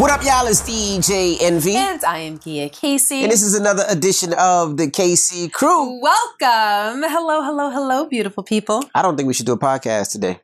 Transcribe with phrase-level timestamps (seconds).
[0.00, 0.46] What up, y'all?
[0.46, 1.76] It's DJ Envy.
[1.76, 3.22] And I am Gia Casey.
[3.22, 6.00] And this is another edition of the Casey Crew.
[6.00, 7.02] Welcome.
[7.02, 8.82] Hello, hello, hello, beautiful people.
[8.94, 10.40] I don't think we should do a podcast today.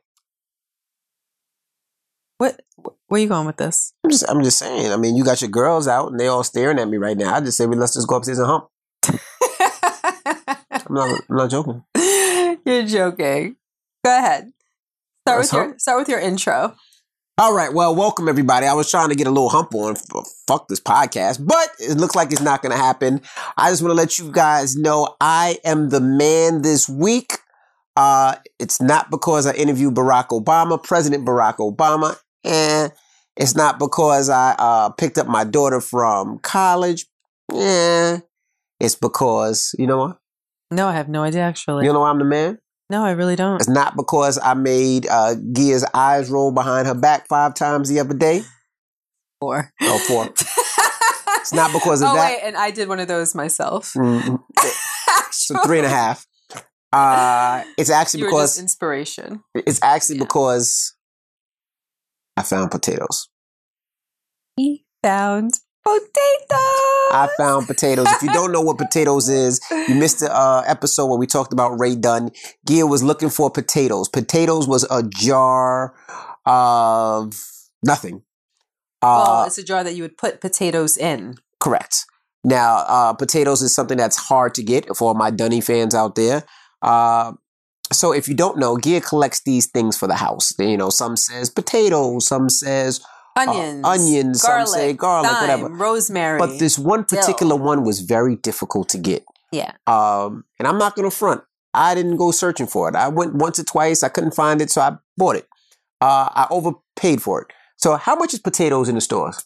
[2.37, 2.61] What?
[3.07, 3.93] Where are you going with this?
[4.03, 4.91] I'm just, I'm just saying.
[4.91, 7.33] I mean, you got your girls out and they all staring at me right now.
[7.33, 8.67] I just say, well, let's just go upstairs and hump.
[10.71, 11.83] I'm not, I'm not joking.
[12.63, 13.55] You're joking.
[14.05, 14.53] Go ahead.
[15.25, 16.75] Start Let's with your start with your intro.
[17.39, 17.71] All right.
[17.71, 18.65] Well, welcome everybody.
[18.65, 19.95] I was trying to get a little hump on.
[20.47, 23.21] Fuck this podcast, but it looks like it's not going to happen.
[23.55, 27.33] I just want to let you guys know I am the man this week.
[27.95, 32.91] Uh, it's not because I interviewed Barack Obama, President Barack Obama, and
[33.35, 37.05] it's not because I uh, picked up my daughter from college.
[37.53, 38.21] Yeah,
[38.79, 40.17] it's because you know what?
[40.71, 41.85] No, I have no idea actually.
[41.85, 42.57] You know why I'm the man.
[42.89, 43.55] No, I really don't.
[43.59, 47.99] It's not because I made uh, Gia's eyes roll behind her back five times the
[47.99, 48.43] other day.
[49.39, 49.71] Four.
[49.81, 50.25] Oh, four.
[51.39, 52.27] It's not because of oh that.
[52.31, 53.93] wait, and I did one of those myself.
[53.93, 54.41] Mm,
[55.31, 56.25] so three and a half.
[56.91, 59.43] Uh, it's actually You because inspiration.
[59.53, 60.23] it's actually Yeah.
[60.23, 60.95] because
[62.35, 63.29] I found potatoes.
[64.55, 65.53] He found
[65.87, 67.11] potatoes.
[67.11, 68.07] I found potatoes.
[68.09, 71.53] If you don't know what potatoes is, you missed the uh, episode where we talked
[71.53, 72.31] about Ray Dunn.
[72.67, 74.09] Gia was looking for potatoes.
[74.09, 75.95] Potatoes was a jar
[76.45, 77.33] of
[77.83, 78.23] nothing.
[79.01, 81.35] Uh, well, it's a jar that you would put potatoes in.
[81.59, 82.05] Correct.
[82.43, 86.43] Now, uh, potatoes is something that's hard to get for my Dunny fans out there.
[86.81, 87.33] Uh,
[87.91, 90.53] so if you don't know, Gia collects these things for the house.
[90.59, 93.01] You know, some says potatoes, some says,
[93.37, 95.69] Onions, onions, some garlic, say garlic, thyme, whatever.
[95.73, 96.39] rosemary.
[96.39, 97.19] but this one dill.
[97.19, 99.23] particular one was very difficult to get.
[99.51, 101.41] yeah, Um, and I'm not going to front.
[101.73, 102.95] I didn't go searching for it.
[102.95, 104.01] I went once or twice.
[104.03, 105.47] I couldn't find it, so I bought it.
[106.01, 107.47] Uh, I overpaid for it.
[107.77, 109.45] So how much is potatoes in the stores?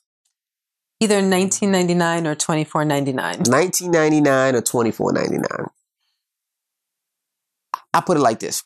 [1.01, 3.49] either 19.99 or 24.99.
[3.49, 5.65] Nineteen ninety nine or twenty four ninety nine.
[7.93, 8.63] I put it like this: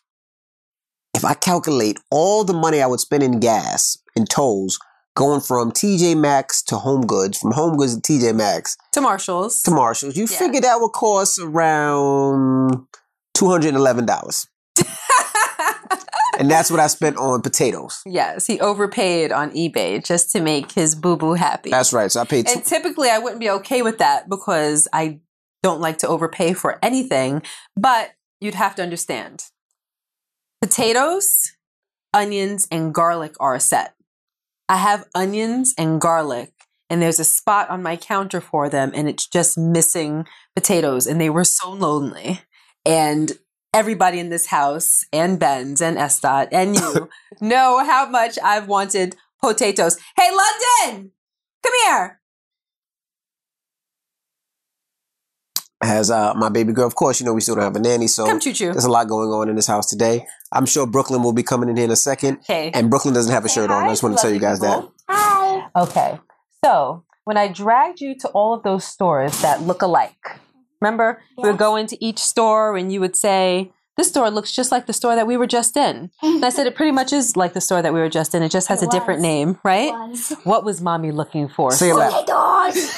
[1.13, 4.77] if I calculate all the money I would spend in gas and tolls
[5.15, 9.61] going from TJ Maxx to Home Goods, from Home Goods to TJ Maxx To Marshalls.
[9.63, 10.37] to Marshalls, you Yeah.
[10.37, 12.85] figure that would cost around
[13.33, 14.47] two hundred and eleven dollars,
[16.37, 18.01] and that's what I spent on potatoes.
[18.05, 21.69] yes, he overpaid on eBay just to make his boo boo happy.
[21.71, 22.11] That's right.
[22.11, 22.47] So I paid.
[22.47, 25.19] Two, and typically, I wouldn't be okay with that because I
[25.63, 27.41] don't like to overpay for anything.
[27.77, 28.11] But
[28.41, 29.45] you'd have to understand
[30.61, 31.53] potatoes,
[32.13, 33.94] onions, and garlic are a set.
[34.67, 36.51] I have onions and garlic,
[36.89, 41.05] and there's a spot on my counter for them, and it's just missing potatoes.
[41.07, 42.41] And they were so lonely.
[42.85, 43.33] And
[43.73, 47.09] everybody in this house, and Benz, and S Dot, and you
[47.41, 49.97] know how much I've wanted potatoes.
[50.17, 51.11] Hey, London,
[51.63, 52.21] come here.
[55.85, 56.87] has uh, my baby girl.
[56.87, 58.71] Of course, you know we still don't have a nanny, so Come choo choo.
[58.71, 60.25] There's a lot going on in this house today.
[60.51, 62.37] I'm sure Brooklyn will be coming in here in a second.
[62.39, 62.71] Okay.
[62.73, 63.83] And Brooklyn doesn't have a shirt on.
[63.85, 64.87] I just want to tell you guys that.
[65.09, 65.67] Hi.
[65.75, 66.19] Okay.
[66.63, 70.39] So when I dragged you to all of those stores that look alike,
[70.81, 74.71] remember we would go into each store and you would say, "This store looks just
[74.71, 77.35] like the store that we were just in." And I said, "It pretty much is
[77.35, 78.43] like the store that we were just in.
[78.43, 80.33] It just has It a different name, right?" was.
[80.43, 81.71] What was mommy looking for?
[81.71, 82.91] Say it Potatoes.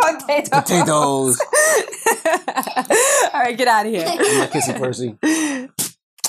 [0.00, 0.50] Potatoes.
[0.50, 1.40] Potatoes.
[3.32, 4.04] all right, get out of here.
[4.06, 5.18] I'm not kissing Percy.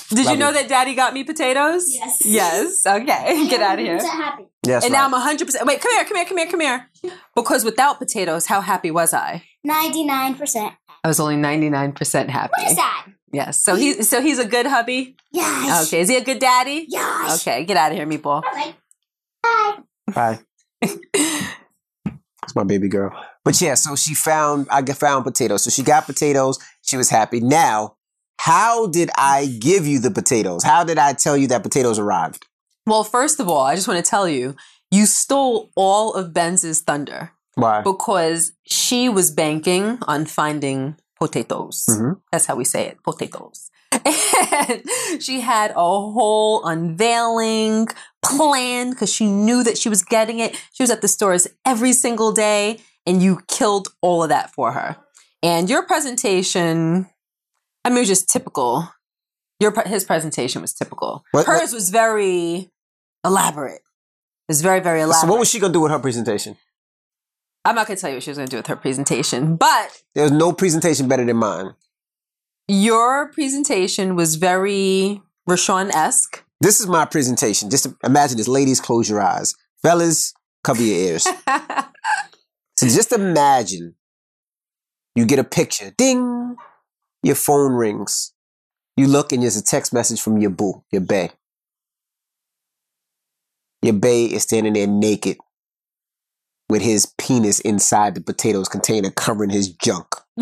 [0.10, 0.54] Did Love you know you.
[0.56, 1.86] that Daddy got me potatoes?
[1.88, 2.20] Yes.
[2.26, 2.86] Yes.
[2.86, 3.48] Okay.
[3.50, 3.98] Get out of here.
[3.98, 4.44] I'm happy.
[4.66, 5.10] Yes, and right.
[5.10, 5.66] now I'm 100%.
[5.66, 6.90] Wait, come here, come here, come here, come here.
[7.36, 9.44] Because without potatoes, how happy was I?
[9.66, 10.76] 99%.
[11.04, 12.52] I was only 99% happy.
[12.58, 13.08] What is that?
[13.32, 13.64] Yes.
[13.64, 15.16] So he so he's a good hubby?
[15.32, 15.88] Yes.
[15.88, 16.02] Okay.
[16.02, 16.86] Is he a good daddy?
[16.90, 17.42] Yes.
[17.42, 18.42] Okay, get out of here, meatball.
[18.52, 18.76] Okay.
[19.44, 19.78] Bye.
[20.14, 20.40] Bye.
[20.82, 23.12] It's my baby girl.
[23.46, 25.64] But yeah, so she found I g- found potatoes.
[25.64, 26.58] So she got potatoes.
[26.82, 27.40] She was happy.
[27.40, 27.96] Now,
[28.40, 30.64] how did I give you the potatoes?
[30.64, 32.46] How did I tell you that potatoes arrived?
[32.88, 34.56] Well, first of all, I just want to tell you,
[34.92, 37.82] you stole all of Benz's thunder Why?
[37.82, 41.86] because she was banking on finding potatoes.
[41.90, 42.22] Mhm.
[42.32, 43.70] That's how we say it, potatoes.
[43.92, 44.84] And
[45.20, 45.74] she had a
[46.16, 47.88] whole unveiling
[48.24, 50.56] plan because she knew that she was getting it.
[50.72, 54.72] She was at the stores every single day, and you killed all of that for
[54.72, 54.96] her.
[55.44, 57.08] And your presentation,
[57.86, 58.90] I mean, it was just typical.
[59.60, 61.24] Your his presentation was typical.
[61.32, 62.72] What- what- Hers was very
[63.26, 63.82] elaborate.
[64.48, 65.22] It was very, very elaborate.
[65.22, 66.58] So what was she gonna do with her presentation?
[67.66, 69.58] I'm not going to tell you what she was going to do with her presentation,
[69.58, 71.76] but There's no presentation better than mine.
[72.70, 76.44] your presentation was very Rashawn esque.
[76.62, 77.70] This is my presentation.
[77.70, 78.48] Just imagine this.
[78.48, 79.56] Ladies, close your eyes.
[79.84, 80.34] Fellas,
[80.64, 81.28] Cover your ears.
[82.78, 83.96] So just imagine
[85.16, 86.56] you get a picture, ding,
[87.24, 88.34] your phone rings.
[88.98, 91.32] You look and there's a text message from your boo, your bae.
[93.82, 95.38] Your bae is standing there naked
[96.70, 100.08] with his penis inside the potatoes container covering his junk.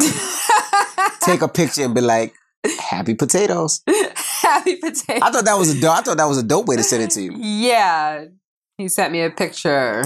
[1.22, 2.34] Take a picture and be like,
[2.80, 3.82] happy potatoes.
[4.42, 5.22] Happy potatoes.
[5.22, 7.04] I thought that was a dope, I thought that was a dope way to send
[7.04, 7.34] it to you.
[7.38, 8.26] Yeah.
[8.78, 10.04] He sent me a picture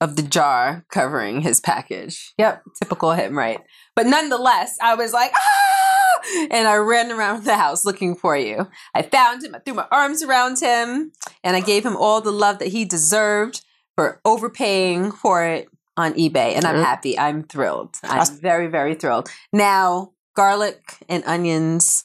[0.00, 2.32] of the jar covering his package.
[2.38, 3.60] Yep, typical him, right?
[3.94, 5.75] But nonetheless, I was like, ah!
[6.50, 8.68] And I ran around the house looking for you.
[8.94, 11.12] I found him, I threw my arms around him,
[11.44, 13.62] and I gave him all the love that he deserved
[13.96, 16.54] for overpaying for it on eBay.
[16.56, 16.84] And I'm Mhm.
[16.84, 17.18] happy.
[17.18, 17.96] I'm thrilled.
[18.02, 19.30] I'm very, very thrilled.
[19.52, 22.04] Now, garlic and onions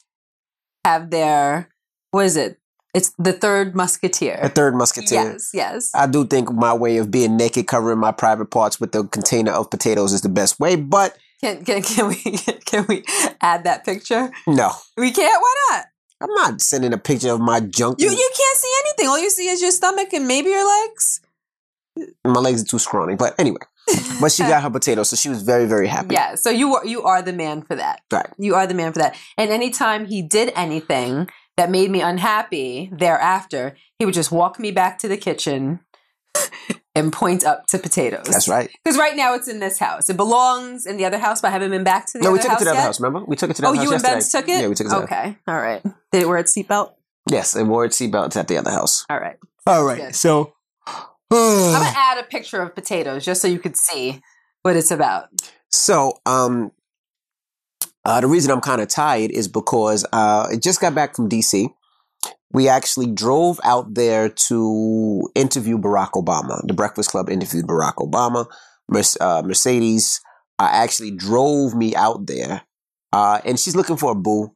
[0.84, 1.68] have their,
[2.10, 2.58] what is it?
[2.94, 4.38] It's the third musketeer.
[4.42, 5.22] The third musketeer.
[5.32, 5.90] Yes, yes.
[5.94, 9.52] I do think my way of being naked, covering my private parts with a container
[9.52, 12.16] of potatoes is the best way, but Can, can, can we
[12.64, 13.04] can we
[13.40, 14.30] add that picture?
[14.46, 14.70] no.
[14.96, 15.42] We can't.
[15.42, 15.86] Why not?
[16.22, 18.00] I'm not sending a picture of my junk.
[18.00, 19.08] You you can't see anything.
[19.08, 21.20] All you see is your stomach and maybe your legs.
[22.24, 23.16] my legs are too scrawny.
[23.16, 23.58] But anyway,
[24.20, 26.14] but she got her potatoes, so she was very, very happy.
[26.14, 26.36] Yeah.
[26.36, 28.02] So you are you are the man for that.
[28.12, 28.28] Right.
[28.38, 29.16] You are the man for that.
[29.36, 34.70] And anytime he did anything that made me unhappy thereafter, he would just walk me
[34.70, 35.80] back to the kitchen
[36.94, 38.26] and point up to potatoes.
[38.26, 38.70] That's right.
[38.84, 40.10] Because right now it's in this house.
[40.10, 42.36] It belongs in the other house, but I haven't been back to the No, other
[42.38, 42.84] we took it to the other yet.
[42.84, 43.00] house.
[43.00, 44.20] Remember, we took it to the Oh, other house you and yesterday.
[44.20, 44.62] Ben took it?
[44.62, 44.90] Yeah, we took it.
[44.90, 45.38] To the Okay.
[45.48, 45.82] All right.
[46.12, 46.92] Did it wear its seatbelt?
[47.30, 49.06] Yes, it wore its seatbelt at the other house.
[49.08, 49.36] All right.
[49.66, 50.06] All right, right.
[50.08, 50.14] good.
[50.14, 50.54] So,
[50.86, 54.20] I'm gonna add a picture of potatoes just so you could see
[54.62, 55.28] what it's about.
[55.70, 56.72] so um,
[58.04, 61.28] uh, the reason I'm kind of tired is because uh, I just got back from
[61.28, 61.68] DC.
[62.52, 66.60] We actually drove out there to interview Barack Obama.
[66.66, 68.46] The Breakfast Club interviewed Barack Obama.
[68.88, 70.20] Merce- uh, Mercedes
[70.58, 72.62] uh, actually drove me out there,
[73.12, 74.52] uh, and she's looking for a boo.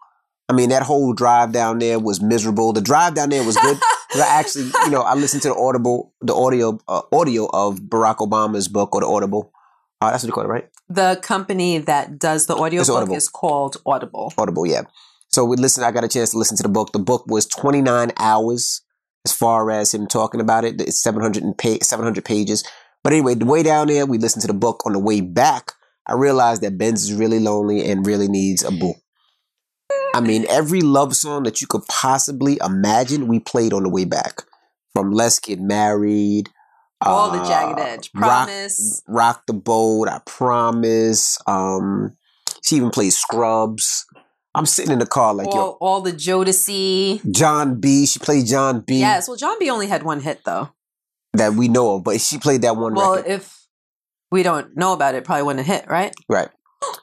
[0.49, 2.73] I mean, that whole drive down there was miserable.
[2.73, 3.79] The drive down there was good.
[4.15, 8.19] I actually, you know, I listened to the audible, the audio, uh, audio of Barack
[8.19, 9.53] Obama's book or the Audible.
[10.01, 10.69] Uh, that's what you call it, right?
[10.89, 14.33] The company that does the audio book is called Audible.
[14.39, 14.83] Audible, yeah.
[15.37, 15.85] So we listened.
[15.85, 16.93] I got a chance to listen to the book.
[16.93, 18.81] The book was 29 hours
[19.27, 20.81] as far as him talking about it.
[20.81, 22.65] It's 700 and pa- 700 pages.
[23.05, 24.81] But anyway, the way down there, we listened to the book.
[24.87, 25.73] On the way back,
[26.07, 28.95] I realized that Benz is really lonely and really needs a boo.
[30.15, 34.07] I mean, every love song that you could possibly imagine, we played on the way
[34.07, 34.41] back.
[34.95, 36.49] From Let's Get Married.
[37.03, 38.11] All the uh, jagged edge.
[38.15, 39.03] Rock- Promise.
[39.07, 41.37] Rock the Boat, I Promise.
[41.47, 42.17] Um,
[42.63, 44.07] she even plays Scrubs.
[44.57, 47.31] I'm sitting in the car like, yo, all, all the Jodeci.
[47.31, 48.07] Jon B.
[48.07, 49.01] She played Jon B.
[49.01, 49.29] Yes.
[49.29, 50.71] Well, Jon B only had one hit though.
[51.35, 53.31] That we know of, but she played that one Well, record.
[53.31, 53.67] if
[54.31, 56.15] we don't know about it, it probably wouldn't hit, right?
[56.29, 56.49] right.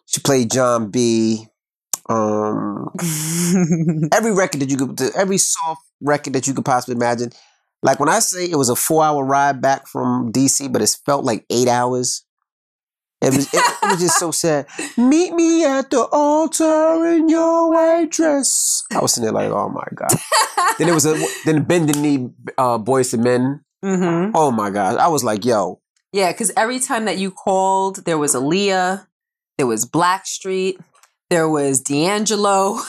[0.07, 1.45] She played Jon B.
[2.09, 2.89] Um,
[4.11, 7.31] every record that you could, every soft record that you could possibly imagine.
[7.83, 10.97] Like when I say it was a four hour ride back from DC, but it
[11.05, 12.25] felt like eight hours.
[13.23, 14.67] It was, it, it was just so sad.
[14.97, 18.83] Meet me at the altar in your white dress.
[18.91, 20.11] I was sitting there like, oh my god.
[20.77, 21.15] then it was a
[21.45, 23.61] then bending knee, uh, Boyz II Men.
[23.81, 24.97] hmm Oh my god.
[24.97, 25.79] I was like, yo,
[26.11, 29.07] Yeah, because every time that you called, there was Aaliyah,
[29.57, 30.77] there was Blackstreet,
[31.29, 32.73] there was D'Angelo.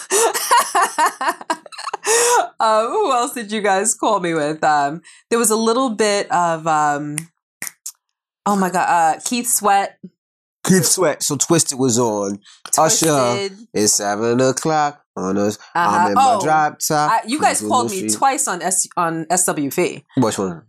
[2.60, 4.62] um, who else did you guys call me with?
[4.64, 5.00] Um,
[5.30, 7.16] there was a little bit of, um,
[8.46, 9.98] oh my God, uh, Keith Sweat.
[10.64, 11.22] Keith Sweat.
[11.22, 12.40] So Twisted was on.
[12.78, 13.50] Usher.
[13.72, 15.58] It's seven o'clock on us.
[15.74, 15.96] Uh-huh.
[15.98, 17.10] I'm in my Oh, drop top.
[17.10, 20.62] I, you guys called me twice on S on SWV Which one?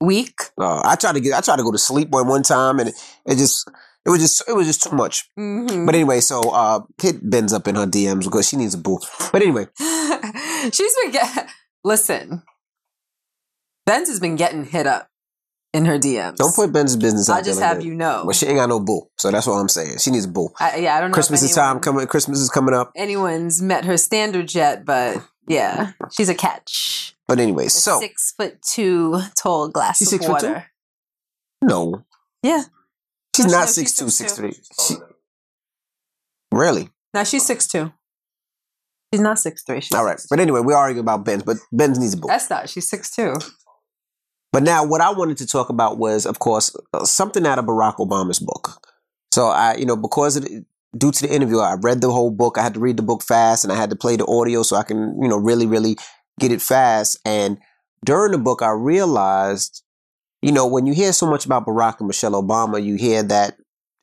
[0.00, 0.38] week.
[0.58, 1.34] Uh, I tried to get.
[1.34, 2.94] I tried to go to sleep one one time, and it,
[3.26, 3.68] it just.
[4.06, 4.42] It was just.
[4.48, 5.28] It was just too much.
[5.36, 8.78] hmm But anyway, so uh, hit Benz up in her DMs because she needs a
[8.78, 8.98] boo.
[9.30, 9.66] But anyway,
[10.72, 11.48] She's been get
[11.84, 12.42] listen.
[13.84, 15.09] Benz has been getting hit up
[15.72, 16.36] in her DMs.
[16.36, 18.24] don't put Benz business out I'll just like have you know.
[18.26, 19.98] But she ain't got no boo, so that's what I'm saying.
[19.98, 20.48] She needs a boo.
[20.58, 21.14] I, yeah, I don't know.
[21.14, 22.06] Christmas if is time coming.
[22.06, 22.92] Christmas is coming up.
[22.96, 27.14] Anyone's met her standards yet, but yeah, she's a catch.
[27.28, 30.46] But anyway, so six foot two tall glass She's of six foot two?
[30.48, 30.66] water.
[31.62, 32.04] no,
[32.42, 32.62] Yeah.
[33.36, 34.36] she's No, not she's six two, six 6'2".
[34.36, 34.52] three.
[34.84, 34.94] She,
[36.52, 36.90] really?
[37.14, 37.92] No, she's six two.
[39.12, 39.80] She's not six three.
[39.80, 40.16] She's All right.
[40.18, 40.26] 6'2".
[40.30, 42.28] But anyway, we're arguing about Benz, but Benz needs a boo.
[42.28, 42.68] That's not.
[42.68, 43.34] She's six two.
[44.52, 47.66] But now, what I wanted to talk about was, of course, uh, something out of
[47.66, 48.84] Barack Obama's book.
[49.32, 52.58] So I, you know, because due to the interview, I read the whole book.
[52.58, 54.76] I had to read the book fast, and I had to play the audio so
[54.76, 55.96] I can, you know, really, really
[56.40, 57.18] get it fast.
[57.24, 57.58] And
[58.04, 59.82] during the book, I realized
[60.42, 63.56] you know, when you hear so much about Barack and Michelle Obama, you hear that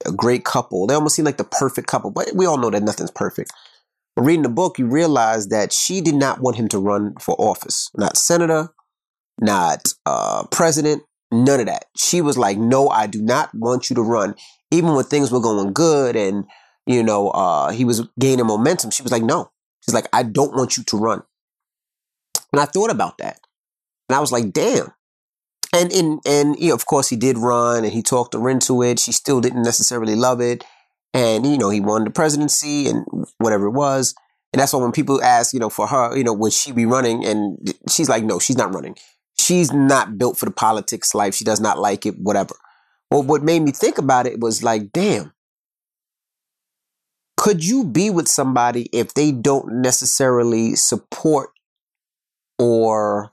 [0.05, 0.85] a great couple.
[0.85, 3.51] They almost seem like the perfect couple, but we all know that nothing's perfect.
[4.15, 7.35] But reading the book, you realize that she did not want him to run for
[7.39, 8.69] office, not senator,
[9.39, 11.85] not uh, president, none of that.
[11.95, 14.35] She was like, "No, I do not want you to run."
[14.71, 16.45] Even when things were going good and
[16.85, 19.51] you know uh, he was gaining momentum, she was like, "No."
[19.81, 21.23] She's like, "I don't want you to run."
[22.51, 23.39] And I thought about that,
[24.09, 24.93] and I was like, "Damn."
[25.73, 28.81] And in and you know, of course he did run and he talked her into
[28.83, 28.99] it.
[28.99, 30.63] She still didn't necessarily love it.
[31.13, 33.05] And you know, he won the presidency and
[33.37, 34.15] whatever it was.
[34.53, 36.85] And that's why when people ask, you know, for her, you know, would she be
[36.85, 37.25] running?
[37.25, 38.95] And she's like, no, she's not running.
[39.39, 41.35] She's not built for the politics life.
[41.35, 42.55] She does not like it, whatever.
[43.11, 45.33] Well, what made me think about it was like, damn,
[47.37, 51.51] could you be with somebody if they don't necessarily support
[52.59, 53.31] or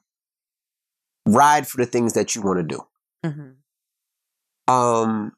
[1.26, 2.86] ride for the things that you want to do?
[3.24, 4.72] Mm-hmm.
[4.72, 5.32] Um,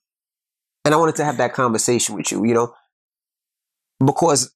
[0.84, 2.74] and I wanted to have that conversation with you, you know,
[4.04, 4.52] because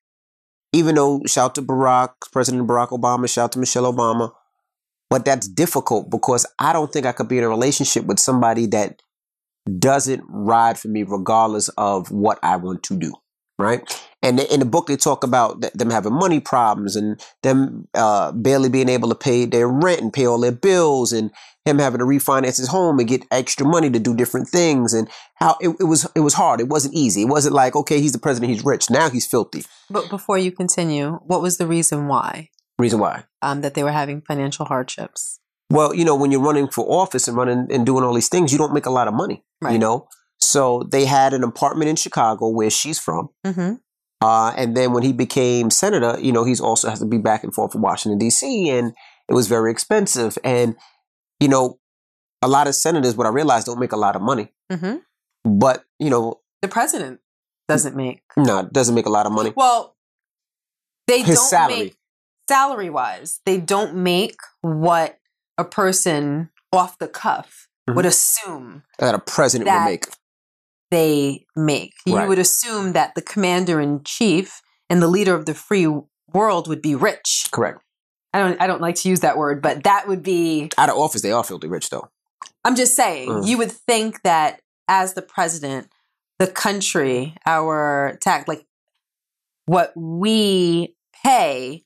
[0.73, 4.33] even though shout to Barack, President Barack Obama, shout to Michelle Obama,
[5.11, 8.67] but that's difficult because I don't think I could be in a relationship with somebody
[8.67, 9.02] that
[9.79, 13.12] doesn't ride for me regardless of what I want to do.
[13.59, 13.83] Right.
[14.23, 18.71] And in the book, they talk about them having money problems and them uh, barely
[18.71, 21.31] being able to pay their rent and pay all their bills and
[21.67, 25.09] him having to refinance his home and get extra money to do different things and
[25.35, 26.61] how it, it was it was hard.
[26.61, 27.23] It wasn't easy.
[27.23, 28.88] It wasn't like, okay, he's the president, he's rich.
[28.88, 29.64] Now he's filthy.
[29.90, 32.49] But before you continue, what was the reason why?
[32.80, 33.25] Reason why?
[33.42, 35.38] Um, that they were having financial hardships.
[35.70, 38.52] Well, you know, when you're running for office and running and doing all these things,
[38.52, 39.44] you don't make a lot of money.
[39.60, 39.72] Right.
[39.75, 40.08] You know?
[40.40, 43.28] So they had an apartment in Chicago where she's from.
[43.46, 43.75] Mm-hmm.
[44.22, 47.44] Uh, and then when he became senator, you know, he's also has to be back
[47.44, 48.68] and forth from Washington D.C.
[48.70, 48.92] and
[49.28, 50.37] it was very expensive.
[50.42, 50.76] And
[51.38, 51.78] you know,
[52.42, 54.52] a lot of senators, what I realized, don't make a lot of money.
[54.72, 55.58] Mm-hmm.
[55.58, 57.20] But you know, The president
[57.68, 58.22] doesn't make.
[58.37, 59.52] no, doesn't make a lot of money.
[59.56, 59.96] Well,
[61.06, 61.78] they His don't salary.
[61.78, 61.96] make
[62.50, 63.40] salary wise.
[63.47, 65.19] They don't make what
[65.57, 67.95] a person off the cuff Mhm.
[67.95, 70.07] would assume That a president That- would make.
[70.90, 71.95] they make.
[72.04, 72.28] You Right.
[72.28, 75.87] would assume that the commander in chief and the leader of the free
[76.33, 77.47] world would be rich.
[77.52, 77.78] Correct.
[78.35, 80.97] I don't I don't like to use that word, but that would be Out of
[80.97, 82.09] office, they are filthy rich, though.
[82.64, 83.47] I'm just saying, Mm.
[83.47, 85.88] you would think that as the president,
[86.40, 88.66] the country, our tax, like
[89.66, 91.85] what we pay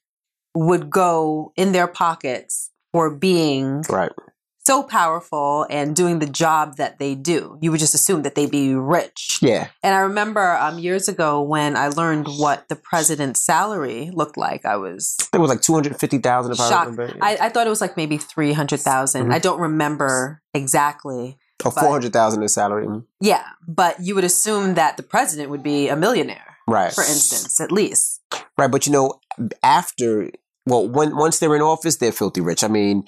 [0.55, 4.13] would go in their pockets for being Right.
[4.65, 7.59] so powerful and doing the job that they do.
[7.61, 9.39] You would just assume that they'd be rich.
[9.43, 9.67] Yeah.
[9.83, 14.65] And I remember um, years ago when I learned what the president's salary looked like,
[14.65, 16.53] I was I think it was like two hundred fifty thousand.
[16.53, 16.91] If I shocked.
[16.93, 17.17] remember.
[17.21, 19.27] I, I thought it was like maybe 300,000.
[19.27, 19.35] Mhm.
[19.35, 21.37] I don't remember exactly.
[21.65, 22.87] or four hundred thousand in salary.
[22.87, 23.05] Mhm.
[23.21, 26.93] Yeah, but you would assume that the president would be a millionaire, Right.
[26.93, 28.21] for instance, at least.
[28.59, 29.15] Right, but you know,
[29.63, 30.31] after
[30.67, 32.65] well, when once they're in office, they're filthy rich.
[32.65, 33.05] I mean,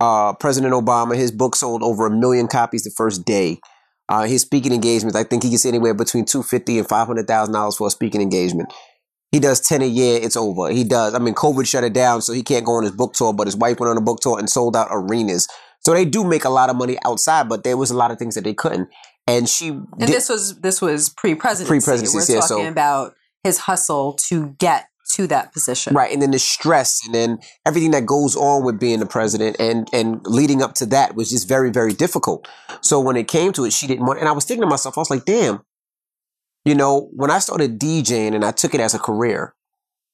[0.00, 3.58] uh, President Obama, his book sold over a million copies the first day.
[4.08, 7.26] Uh, his speaking engagements, I think he gets anywhere between two fifty and five hundred
[7.26, 8.72] thousand dollars for a speaking engagement.
[9.32, 10.70] He does ten a year, it's over.
[10.70, 11.14] He does.
[11.14, 13.34] I mean, COVID shut it down, so he can't go on his book tour.
[13.34, 15.46] But his wife went on a book tour and sold out arenas.
[15.84, 18.18] So they do make a lot of money outside, but there was a lot of
[18.18, 18.88] things that they couldn't.
[19.26, 21.68] And she And did- this was this was pre-presidency.
[21.68, 23.14] Pre-presidency, We're yeah, talking so- about
[23.44, 24.86] his hustle to get
[25.18, 25.94] to that position.
[25.94, 29.56] Right, and then the stress, and then everything that goes on with being the president,
[29.58, 32.46] and and leading up to that was just very very difficult.
[32.80, 34.20] So when it came to it, she didn't want.
[34.20, 35.60] And I was thinking to myself, I was like, damn,
[36.64, 39.54] you know, when I started DJing and I took it as a career,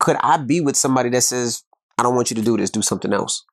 [0.00, 1.62] could I be with somebody that says,
[1.98, 3.44] I don't want you to do this, do something else,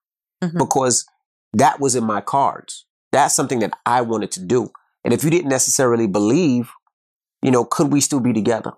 [0.44, 0.58] Mhm.
[0.58, 1.06] because
[1.54, 2.86] that was in my cards.
[3.12, 4.70] That's something that I wanted to do.
[5.04, 6.72] And if you didn't necessarily believe,
[7.42, 8.72] you know, could we still be together?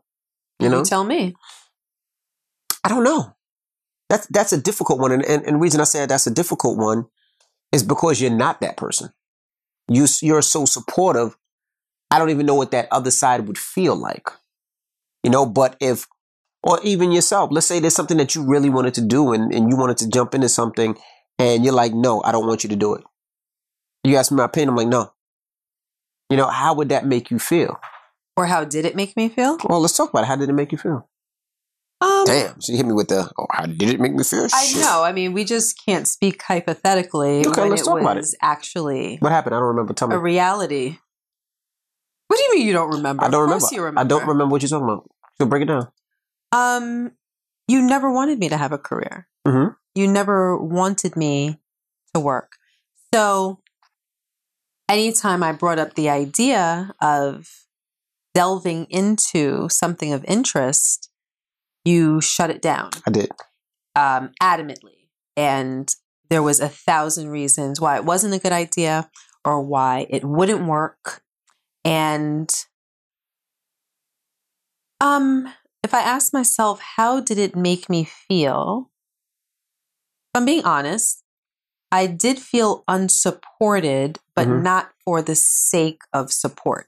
[0.59, 1.35] You know, tell me.
[2.83, 3.35] I don't know.
[4.09, 7.05] That's that's a difficult one, and, and and reason I said that's a difficult one
[7.71, 9.09] is because you're not that person.
[9.87, 11.37] You you're so supportive.
[12.11, 14.29] I don't even know what that other side would feel like,
[15.23, 15.45] you know.
[15.45, 16.05] But if,
[16.61, 19.69] or even yourself, let's say there's something that you really wanted to do, and and
[19.69, 20.95] you wanted to jump into something,
[21.39, 23.03] and you're like, no, I don't want you to do it.
[24.03, 25.13] You ask me my opinion, I'm like, no.
[26.29, 27.79] You know, how would that make you feel?
[28.35, 29.57] Or how did it make me feel?
[29.63, 30.27] Well, let's talk about it.
[30.27, 31.07] How did it make you feel?
[32.03, 33.31] Um, Damn, she hit me with the.
[33.39, 34.47] Oh, how did it make me feel?
[34.53, 34.81] I Shit.
[34.81, 35.03] know.
[35.03, 38.25] I mean, we just can't speak hypothetically Okay, when let's it talk was about it.
[38.41, 39.55] actually What happened?
[39.55, 39.93] I don't remember.
[39.93, 40.15] Tell me.
[40.15, 40.97] a reality.
[42.27, 43.23] What do you mean you don't remember?
[43.23, 43.59] I don't of remember.
[43.61, 44.01] course you remember.
[44.01, 45.09] I don't remember what you're talking about.
[45.39, 45.87] So break it down.
[46.51, 47.11] Um,
[47.67, 49.27] you never wanted me to have a career.
[49.47, 49.75] Mhm.
[49.95, 51.59] You never wanted me
[52.13, 52.57] to work.
[53.13, 53.59] So,
[54.89, 57.47] anytime I brought up the idea of
[58.33, 61.09] delving into something of interest,
[61.85, 63.31] you shut it down I did.
[63.95, 65.09] um, adamantly.
[65.35, 65.93] And
[66.29, 69.09] there was a thousand reasons why it wasn't a good idea
[69.45, 71.21] or why it wouldn't work.
[71.83, 72.49] And
[75.01, 75.51] um,
[75.83, 78.89] if I ask myself, how did it make me feel?
[80.33, 81.23] If I'm being honest,
[81.91, 84.63] I did feel unsupported, but Mhm.
[84.63, 86.87] not for the sake of support.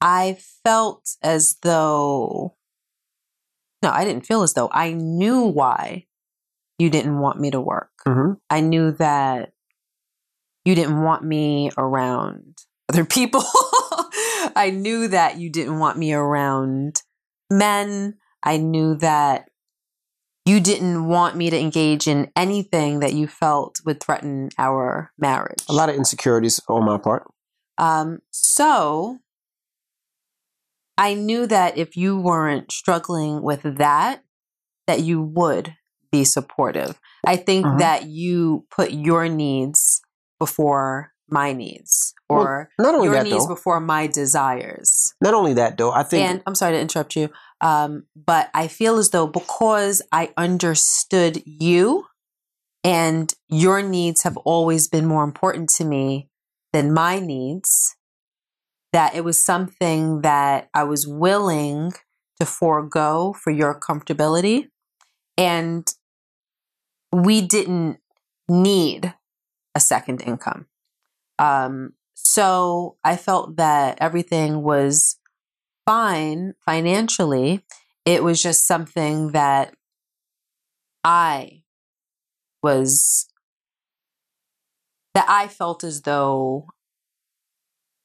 [0.00, 2.56] I felt as though,
[3.82, 6.06] no, I didn't feel as though I knew why
[6.78, 7.90] you didn't want me to work.
[8.06, 8.38] Mhm.
[8.50, 9.52] I knew that
[10.64, 12.58] you didn't want me around
[12.88, 13.42] other people.
[14.54, 17.02] I knew that you didn't want me around
[17.50, 18.18] men.
[18.42, 19.48] I knew that
[20.44, 25.62] you didn't want me to engage in anything that you felt would threaten our marriage.
[25.68, 27.30] A lot of insecurities on my part.
[27.78, 29.18] Um, so
[30.98, 34.22] I knew that if you weren't struggling with that,
[34.86, 35.74] that you would
[36.10, 37.00] be supportive.
[37.26, 37.78] I think Mhm.
[37.78, 40.00] that you put your needs
[40.38, 43.54] before my needs Well, or Not only your that needs though.
[43.54, 45.14] before my desires.
[45.22, 45.92] Not only that though.
[45.92, 47.30] I think And I'm sorry to interrupt you,
[47.62, 52.06] um, but I feel as though because I understood you
[52.84, 56.28] and your needs have always been more important to me
[56.72, 57.96] than my needs,
[58.92, 61.92] that it was something that I was willing
[62.38, 64.68] to forego for your comfortability.
[65.38, 65.90] And
[67.10, 67.98] we didn't
[68.48, 69.14] need
[69.74, 70.66] a second income.
[71.38, 75.18] Um, so I felt that everything was
[75.86, 77.64] fine financially.
[78.04, 79.74] It was just something that
[81.02, 81.62] I
[82.62, 83.28] was,
[85.14, 86.66] that I felt as though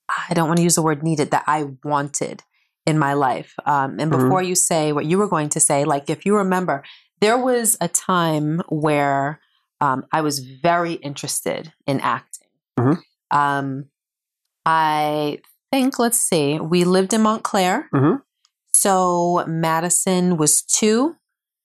[0.10, 2.44] I don't want to use the word needed, that I wanted
[2.86, 3.54] in my life.
[3.66, 4.18] Um, and Mhm.
[4.20, 6.84] before you say what you were going to say, like if you remember,
[7.20, 9.40] there was a time where
[9.80, 12.48] um, I was very interested in acting.
[12.80, 12.98] Mhm.
[13.30, 13.86] Um,
[14.66, 15.40] I
[15.72, 17.88] think, let's see, we lived in Montclair.
[17.94, 18.22] Mhm.
[18.74, 21.16] So Madison was two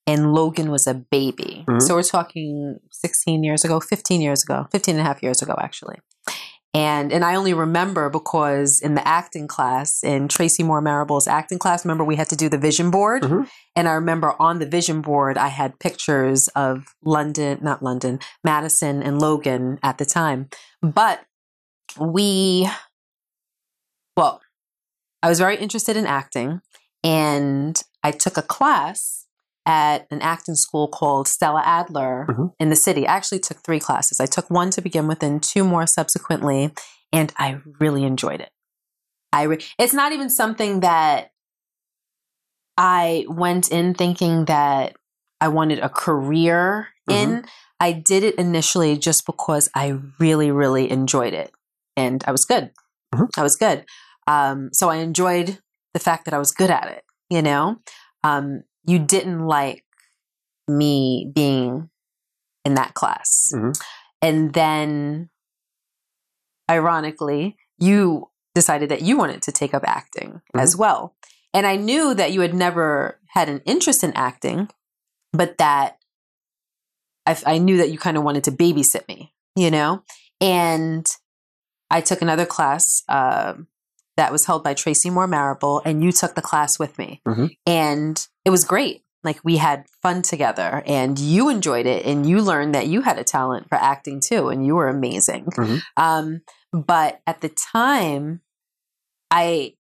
[0.06, 1.64] and Logan was a baby.
[1.68, 1.80] Mhm.
[1.80, 5.54] So we're talking 16 years ago, 15 years ago, 15 and a half years ago,
[5.58, 5.98] actually.
[6.74, 11.58] And and I only remember because in the acting class, in Tracy Moore Marable's acting
[11.58, 13.22] class, remember we had to do the vision board.
[13.22, 13.48] Mhm.
[13.76, 19.02] And I remember on the vision board, I had pictures of London, not London, Madison
[19.02, 20.48] and Logan at the time.
[20.80, 21.20] But
[21.98, 22.68] we,
[24.16, 24.40] well,
[25.22, 26.62] I was very interested in acting.
[27.04, 29.21] And I took a class
[29.64, 32.52] at an acting school called Stella Adler Mhm.
[32.58, 33.06] in the city.
[33.06, 34.18] I actually took three classes.
[34.20, 36.72] I took one to begin with and two more subsequently.
[37.12, 38.50] And I really enjoyed it.
[39.32, 41.30] I re- it's not even something that
[42.76, 44.96] I went in thinking that
[45.40, 47.44] I wanted a career in.
[47.80, 51.52] I did it initially just because I really, really enjoyed it.
[51.96, 52.70] And I was good.
[53.14, 53.28] Mhm.
[53.36, 53.84] I was good.
[54.26, 55.58] Um, so I enjoyed
[55.92, 57.76] the fact that I was good at it, you know?
[58.24, 59.84] Um, you didn't like
[60.68, 61.90] me being
[62.64, 63.52] in that class.
[63.54, 63.80] Mhm.
[64.20, 65.30] And then,
[66.70, 71.16] ironically, you decided that you wanted to take up acting as well.
[71.54, 74.68] And I knew that you had never had an interest in acting,
[75.32, 75.98] but that
[77.26, 80.02] I, I knew that you kind of wanted to babysit me, you know?
[80.40, 81.06] And
[81.90, 83.68] I took another class um
[84.16, 87.20] that was held by Tracy Moore Marable, and you took the class with me.
[87.26, 87.50] Mhm.
[87.66, 89.02] And it was great.
[89.24, 93.18] Like we had fun together, and you enjoyed it, and you learned that you had
[93.18, 95.46] a talent for acting too, and you were amazing.
[95.56, 95.80] Mhm.
[95.96, 96.40] Um,
[96.72, 98.40] but at the time,
[99.30, 99.74] I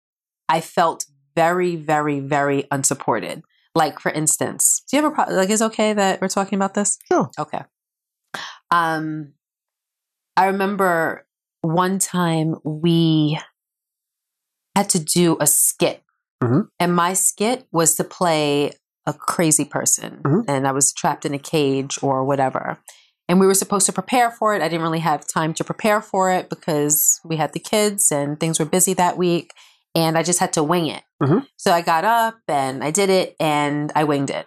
[0.48, 3.42] I felt very, very, very unsupported.
[3.74, 5.50] Like for instance, do you have a pro- like?
[5.50, 6.98] Is okay that we're talking about this?
[7.06, 7.30] Sure.
[7.38, 7.62] Okay.
[8.70, 9.34] Um,
[10.36, 11.26] I remember
[11.62, 13.38] one time we
[14.78, 16.02] had to do a skit,
[16.42, 16.68] Mhm.
[16.78, 18.72] and my skit was to play
[19.06, 20.44] a crazy person, Mhm.
[20.48, 22.78] and I was trapped in a cage or whatever.
[23.28, 24.62] And we were supposed to prepare for it.
[24.62, 28.38] I didn't really have time to prepare for it because we had the kids and
[28.40, 29.52] things were busy that week.
[29.94, 31.02] And I just had to wing it.
[31.22, 31.46] Mhm.
[31.56, 34.46] So I got up and I did it and I winged it.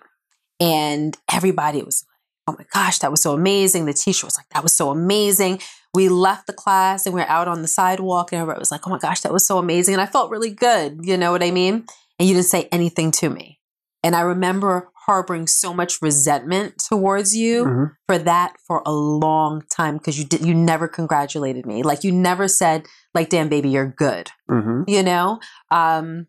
[0.59, 2.03] And everybody was
[2.47, 3.85] like, oh my gosh, that was so amazing.
[3.85, 5.59] The teacher was like, that was so amazing.
[5.93, 8.87] We left the class and we are out on the sidewalk and everybody was like,
[8.87, 9.93] oh my gosh, that was so amazing.
[9.93, 10.99] And I felt really good.
[11.03, 11.85] You know what I mean?
[12.19, 13.59] And you didn't say anything to me.
[14.03, 17.91] And I remember harboring so much resentment towards you Mhm.
[18.07, 21.83] for that for a long time because you did you never congratulated me.
[21.83, 24.31] Like you never said like damn baby you're good.
[24.49, 24.85] Mhm.
[24.87, 25.39] You know?
[25.71, 26.27] Um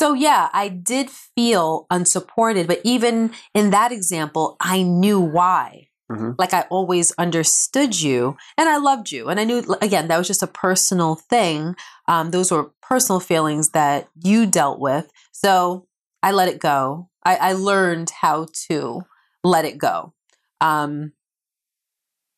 [0.00, 5.87] so yeah, I did feel unsupported, but even in that example, I knew why.
[6.10, 6.34] Mhm.
[6.38, 9.28] Like I always understood you and I loved you.
[9.28, 11.74] And I knew again that was just a personal thing.
[12.06, 15.10] Um, those were personal feelings that you dealt with.
[15.32, 15.86] So
[16.22, 17.10] I let it go.
[17.24, 19.02] I, I learned how to
[19.44, 20.14] let it go.
[20.60, 21.12] Um,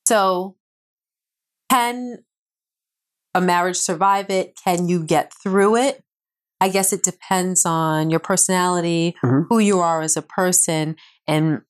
[0.07, 0.57] so
[1.71, 2.25] can
[3.35, 4.59] a marriage survive it?
[4.63, 6.03] Can you get through it?
[6.61, 9.47] I guess it depends on your personality, Mhm.
[9.49, 11.63] who you are as a person, and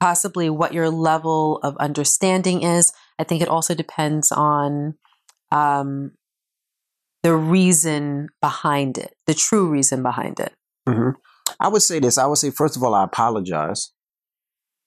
[0.00, 2.92] possibly what your level of understanding is.
[3.18, 4.94] I think it also depends on
[5.52, 6.12] um,
[7.22, 10.52] the reason behind it, the true reason behind it.
[10.88, 11.14] Mhm.
[11.60, 12.18] I would say this.
[12.18, 13.92] I would say first of all, I apologize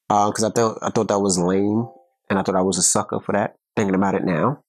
[0.09, 1.87] because I thought I thought that was lame,
[2.29, 3.55] and I thought I was a sucker for that.
[3.75, 4.63] Thinking about it now,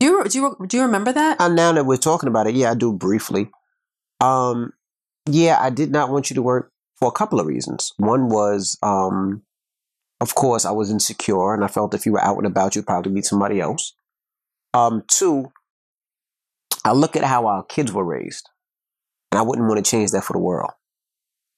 [0.00, 1.40] Do you do you do you remember that?
[1.40, 3.50] and now that we're talking about it, yeah, I do briefly.
[4.20, 4.72] Um,
[5.26, 7.92] yeah, I did not want you to work for a couple of reasons.
[7.98, 9.42] One was, um,
[10.20, 12.86] of course, I was insecure, and I felt if you were out and about, you'd
[12.86, 13.94] probably meet somebody else.
[14.74, 15.52] Um, two,
[16.84, 18.48] I look at how our kids were raised,
[19.30, 20.70] and I wouldn't want to change that for the world.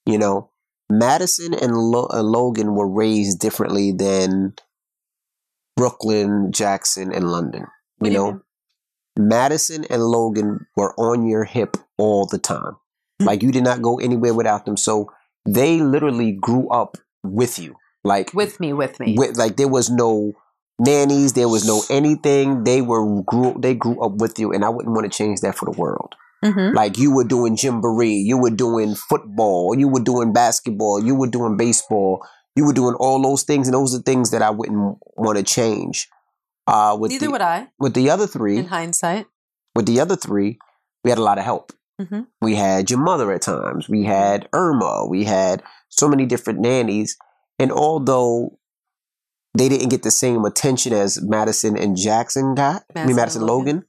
[0.07, 0.51] You know,
[0.90, 4.55] Madison and, Lo- Logan were raised differently than
[5.77, 7.66] Brooklyn, Jackson, and London.
[8.03, 8.40] You know.
[9.18, 12.77] Madison and Logan were on your hip all the time.
[13.20, 13.27] Mhm.
[13.27, 14.77] Like you did not go anywhere without them.
[14.77, 15.11] So
[15.44, 17.75] they literally grew up with you.
[18.04, 19.14] Like with me, with me.
[19.18, 20.32] with like there was no
[20.78, 22.64] nannies, there was no anything.
[22.64, 25.56] They were grew they grew up with you and I wouldn't want to change that
[25.56, 26.14] for the world.
[26.44, 26.74] Mhm.
[26.74, 31.26] Like you were doing jamboree, you were doing football, you were doing basketball, you were
[31.26, 32.24] doing baseball,
[32.56, 35.44] you were doing all those things, and those are things that I wouldn't want to
[35.44, 36.08] change.
[36.66, 39.26] Uh, with Neither the, would I, with the other three, in hindsight.
[39.74, 40.58] with the other three,
[41.04, 41.72] we had a lot of help.
[42.00, 42.26] Mhm.
[42.40, 43.86] We had your mother at times.
[43.90, 45.04] We had Irma.
[45.06, 47.18] We had so many different nannies.
[47.61, 48.59] And although
[49.57, 53.42] they didn't get the same attention as Madison and Jackson got, I mean Madison Madison
[53.42, 53.85] and Logan,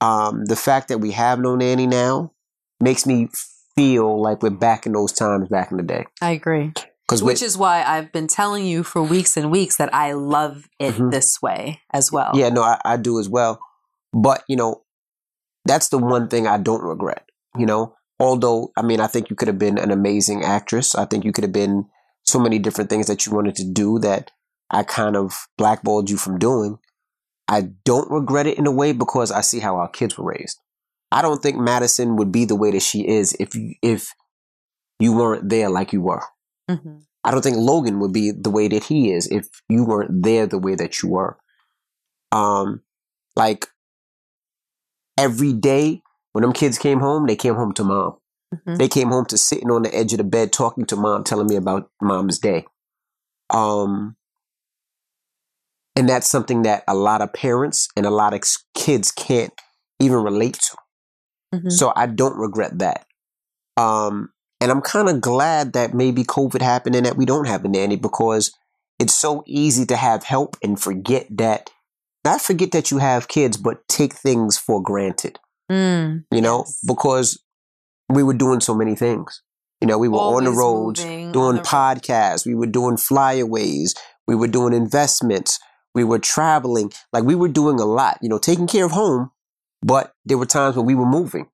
[0.00, 2.32] um, the fact that we have no nanny now
[2.80, 3.28] makes me
[3.76, 6.04] feel like we're back in those times back in the day.
[6.20, 6.72] I agree.
[7.20, 10.94] Which is why I've been telling you for weeks and weeks that I love it
[10.94, 11.10] Mhm.
[11.10, 12.32] this way as well.
[12.34, 13.60] Yeah, no, I, I do as well.
[14.12, 14.82] But, you know,
[15.64, 17.24] that's the one thing I don't regret.
[17.56, 20.94] You know, although, I mean, I think you could have been an amazing actress.
[20.94, 21.86] I think you could have been
[22.24, 24.30] so many different things that you wanted to do that
[24.70, 26.78] I kind of blackballed you from doing.
[27.46, 30.58] I don't regret it in a way because I see how our kids were raised.
[31.12, 34.14] I don't think Madison would be the way that she is if you, if
[34.98, 36.22] you weren't there like you were.
[36.70, 37.02] Mhm.
[37.22, 40.46] I don't think Logan would be the way that he is if you weren't there
[40.46, 41.38] the way that you were.
[42.32, 42.82] Um,
[43.36, 43.68] like
[45.18, 48.16] every day when them kids came home, they came home to mom.
[48.66, 48.78] Mhm.
[48.78, 51.46] They came home to sitting on the edge of the bed talking to mom, telling
[51.46, 52.66] me about mom's day.
[53.50, 54.16] Um,
[55.96, 58.40] and that's something that a lot of parents and a lot of
[58.74, 59.52] kids can't
[60.00, 60.76] even relate to.
[61.58, 61.70] Mhm.
[61.72, 63.06] So I don't regret that.
[63.76, 67.64] Um, and I'm kind of glad that maybe COVID happened and that we don't have
[67.64, 68.52] a nanny because
[68.98, 71.70] it's so easy to have help and forget that,
[72.24, 75.38] not forget that you have kids, but take things for granted,
[75.70, 76.24] Mm.
[76.30, 76.78] you know, Yes.
[76.86, 77.38] because
[78.08, 79.42] we were doing so many things.
[79.80, 83.94] You know, we were on the roads moving, doing the podcasts, we were doing flyaways,
[84.26, 85.58] we were doing investments,
[85.94, 86.92] we were traveling.
[87.12, 89.30] Like we were doing a lot, you know, taking care of home,
[89.82, 91.48] but there were times when we were moving.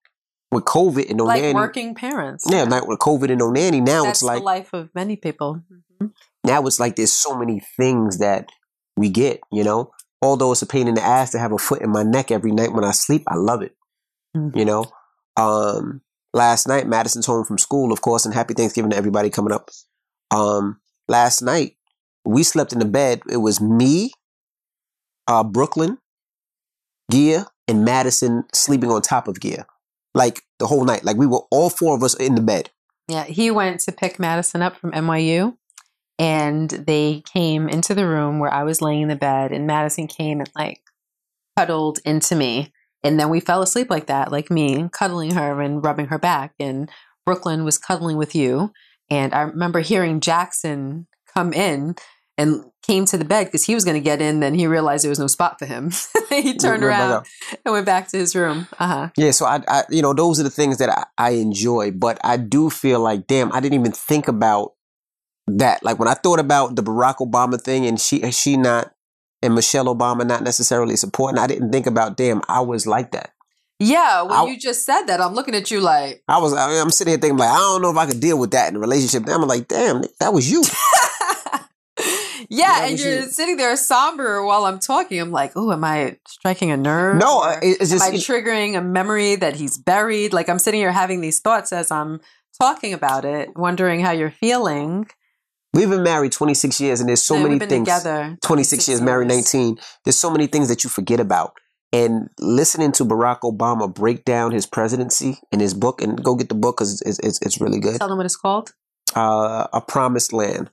[0.51, 1.53] With COVID and no like nanny.
[1.53, 2.45] working parents.
[2.49, 3.79] Yeah, like with COVID and no nanny.
[3.79, 5.61] Now That's it's like the life of many people.
[6.01, 6.11] Mhm.
[6.43, 8.49] now it's like there's so many things that
[8.97, 9.91] we get, you know.
[10.21, 12.51] Although it's a pain in the ass to have a foot in my neck every
[12.51, 13.75] night when I sleep, I love it.
[14.35, 14.55] Mhm.
[14.57, 14.85] You know.
[15.37, 16.01] Um
[16.33, 19.69] last night Madison's home from school, of course, and happy Thanksgiving to everybody coming up.
[20.29, 21.75] Um last night
[22.25, 23.21] we slept in the bed.
[23.29, 24.11] It was me,
[25.27, 25.97] uh Brooklyn,
[27.11, 29.65] Gia, and Madison sleeping on top of Gia.
[30.13, 31.03] Like the whole night.
[31.03, 32.69] Like we were all four of us in the bed.
[33.07, 35.57] Yeah, he went to pick Madison up from NYU,
[36.19, 40.07] and they came into the room where I was laying in the bed, and Madison
[40.07, 40.81] came and like
[41.57, 42.71] cuddled into me,
[43.03, 46.53] and then we fell asleep like that, like me cuddling her and rubbing her back,
[46.59, 46.89] and
[47.25, 48.71] Brooklyn was cuddling with you,
[49.09, 51.95] and I remember hearing Jackson come in
[52.37, 55.03] and came to the bed because he was going to get in, then he realized
[55.03, 55.91] there was no spot for him.
[56.29, 57.25] he turned around
[57.63, 58.67] and went back to his room.
[58.79, 59.09] Uh huh.
[59.15, 62.19] Yeah, so I, I, you know, those are the things that I, I enjoy, but
[62.23, 64.73] I do feel like, damn, I didn't even think about
[65.47, 65.83] that.
[65.83, 68.93] Like when I thought about the Barack Obama thing and she and she not
[69.43, 73.31] and Michelle Obama not necessarily supporting, I didn't think about damn, I was like that.
[73.79, 76.79] Yeah, when I- you just said that, I'm looking at you like, I was I,
[76.79, 78.75] I'm sitting here thinking like I don't know if I could deal with that in
[78.75, 79.25] a relationship.
[79.25, 80.63] Then I'm like, damn, that was you.
[82.49, 83.25] yeah, That and you're you.
[83.27, 85.19] sitting there somber while I'm talking.
[85.19, 87.17] I'm like, oh, am I striking a nerve?
[87.17, 90.33] No, Or it's am I triggering a memory that he's buried?
[90.33, 92.19] Like I'm sitting here having these thoughts as I'm
[92.59, 95.07] talking about it, wondering how you're feeling.
[95.73, 97.87] We've been married 26 years and there's so And many we've been things.
[97.87, 99.77] together 26 years, married 19.
[100.03, 101.53] There's so many things that you forget about.
[101.93, 106.47] And listening to Barack Obama break down his presidency in his book, and go get
[106.47, 107.99] the book because it's, it's, it's really good.
[107.99, 108.71] Tell them what it's called.
[109.13, 110.69] Uh, a Promised Land.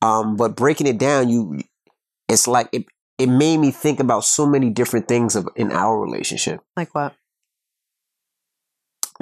[0.00, 1.60] Um, but breaking it down, you,
[2.30, 2.86] it's like it.
[3.18, 6.60] It made me think about so many different things of in our relationship.
[6.76, 7.14] Like what?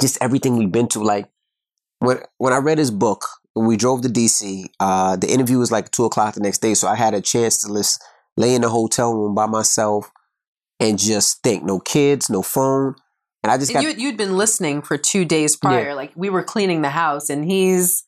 [0.00, 1.02] Just everything we've been to.
[1.02, 1.28] Like
[1.98, 3.24] when when I read his book,
[3.56, 4.66] we drove to DC.
[4.78, 7.62] Uh, the interview was like two o'clock the next day, so I had a chance
[7.62, 8.02] to list,
[8.36, 10.10] lay in the hotel room by myself
[10.78, 11.64] and just think.
[11.64, 12.94] No kids, no phone,
[13.42, 15.94] and I just And got you, you'd been listening for two days prior.
[15.94, 18.04] Like we were cleaning the house and he's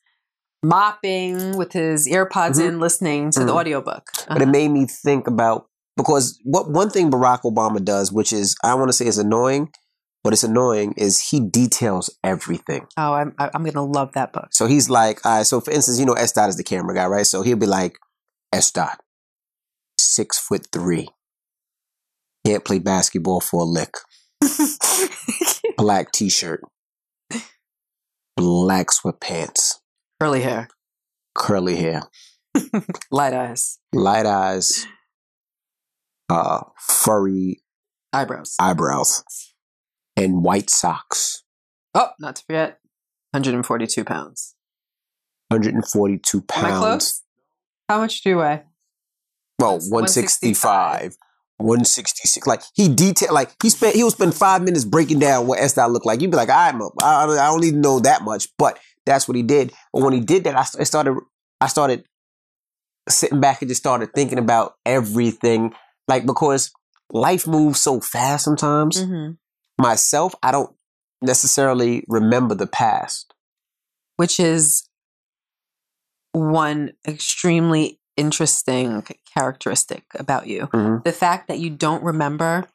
[0.63, 2.67] mopping with his AirPods Mhm.
[2.67, 3.55] in, listening to the Mhm.
[3.55, 4.11] audiobook.
[4.27, 4.51] but it Uh-huh.
[4.51, 5.65] made me think about
[5.97, 9.69] because what one thing Barack Obama does, which is I want to say is annoying,
[10.23, 12.87] but it's annoying, is he details everything.
[12.97, 14.47] oh, I'm, I- I'm going to love that book.
[14.51, 17.05] So he's like, right, so for instance, you know, S Dot is the camera guy,
[17.05, 17.25] right?
[17.25, 17.97] So he'll be like,
[18.53, 18.99] S Dot,
[19.97, 21.07] six foot three,
[22.45, 23.93] can't play basketball for a lick,
[25.77, 26.61] black t shirt,
[28.35, 29.75] black sweatpants,
[30.19, 30.67] Curly hair,
[31.35, 32.03] curly hair,
[33.11, 34.85] light eyes, light eyes,
[36.29, 37.61] uh, furry
[38.13, 38.55] eyebrows.
[38.59, 39.23] eyebrows,
[40.23, 41.43] and white socks.
[41.95, 42.79] Oh, not to forget,
[43.31, 44.55] 142 pounds.
[45.49, 46.79] 142 Am I pounds.
[46.79, 47.23] close?
[47.87, 48.63] How much do you weigh?
[49.57, 51.17] Well, 165.
[51.57, 52.47] 166.
[52.47, 55.73] Like he detail, like he spent, he will spend five minutes breaking down what S
[55.73, 56.21] dot looked like.
[56.21, 59.73] You'd be like, I'm I don't even know that much, but that's what he did.
[59.91, 61.15] But when he did that, I, I started,
[61.59, 62.05] I started
[63.09, 65.73] sitting back and just started thinking about everything.
[66.07, 66.71] Like because
[67.11, 69.03] life moves so fast sometimes.
[69.03, 69.33] Mm-hmm.
[69.79, 70.75] Myself, I don't
[71.21, 73.33] necessarily remember the past.
[74.17, 74.87] Which is
[76.33, 80.67] one extremely interesting characteristic about you.
[80.67, 81.03] Mhm.
[81.03, 82.67] The fact that you don't remember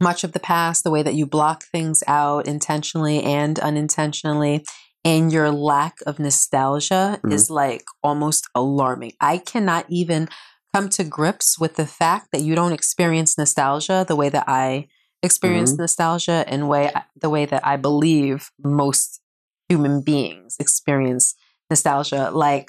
[0.00, 4.64] much of the past, the way that you block things out intentionally and unintentionally,
[5.04, 7.32] and your lack of nostalgia Mhm.
[7.32, 9.12] is like almost alarming.
[9.20, 10.28] I cannot even
[10.74, 14.88] come to grips with the fact that you don't experience nostalgia the way that I
[15.22, 19.20] experience nostalgia in way the way that I believe most
[19.68, 21.34] human beings experience
[21.70, 22.30] nostalgia.
[22.30, 22.68] Like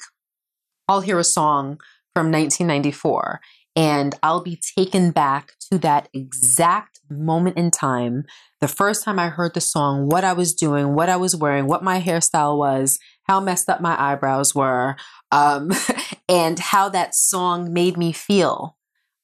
[0.88, 1.78] I'll hear a song
[2.14, 3.40] from 1994
[3.76, 8.24] and I'll be taken back to that exact moment in time.
[8.60, 11.66] The first time I heard the song, what I was doing, what I was wearing,
[11.66, 14.96] what my hairstyle was, how messed up my eyebrows were,
[15.32, 15.72] um,
[16.28, 18.76] and how that song made me feel.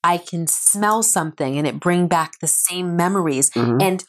[0.02, 3.82] I can smell something and it bring back the same memories Mhm.
[3.82, 4.04] and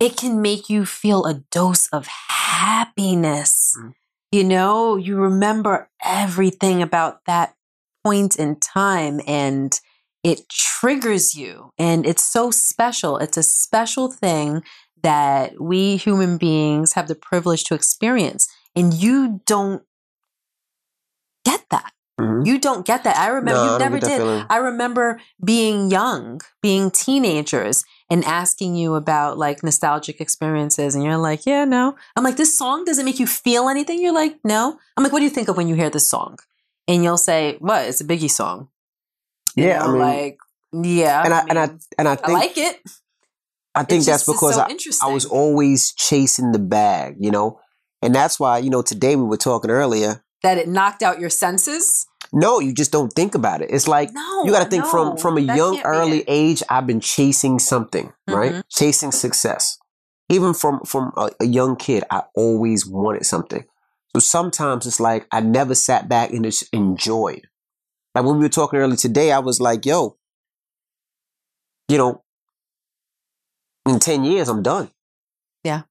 [0.00, 3.76] it can make you feel a dose of happiness.
[3.78, 3.92] Mhm.
[4.32, 7.54] You know, you remember everything about that
[8.04, 9.78] point in time and
[10.22, 13.18] it triggers you and it's so special.
[13.18, 14.62] It's a special thing
[15.02, 19.82] that we human beings have the privilege to experience and you don't
[21.44, 21.92] get that.
[22.20, 22.46] Mhm.
[22.46, 23.16] You don't get that.
[23.16, 24.18] I remember No, you never did.
[24.18, 24.44] feeling.
[24.50, 30.94] I remember being young, being teenagers, and asking you about like nostalgic experiences.
[30.94, 31.96] And you're like, yeah, no.
[32.16, 34.00] I'm like, this song doesn't make you feel anything.
[34.02, 34.78] You're like, no.
[34.96, 36.38] I'm like, what do you think of when you hear this song?
[36.88, 37.86] And you'll say, what?
[37.86, 38.68] It's a Biggie song.
[39.56, 40.38] You Yeah, I know, mean- like,
[40.72, 41.24] yeah.
[41.24, 42.80] and I, and I mean, and I I think like it.
[43.74, 45.08] I think that's just because so I.
[45.10, 47.60] I was always chasing the bag, you know,
[48.02, 50.24] and that's why you know today we were talking earlier.
[50.42, 52.06] that it knocked out your senses.
[52.32, 53.70] No, you just don't think about it.
[53.72, 56.62] It's like No, you got to think from no, from a young early age.
[56.68, 58.52] I've been chasing something, right?
[58.52, 58.62] Mhm.
[58.70, 59.78] Chasing success.
[60.28, 63.64] Even from from a, a young kid, I always wanted something.
[64.14, 67.48] So sometimes it's like I never sat back and just enjoyed.
[68.14, 70.16] Like when we were talking earlier today, I was like, "Yo,
[71.88, 72.22] you know,
[73.88, 74.90] in ten years, I'm done."
[75.64, 75.82] Yeah.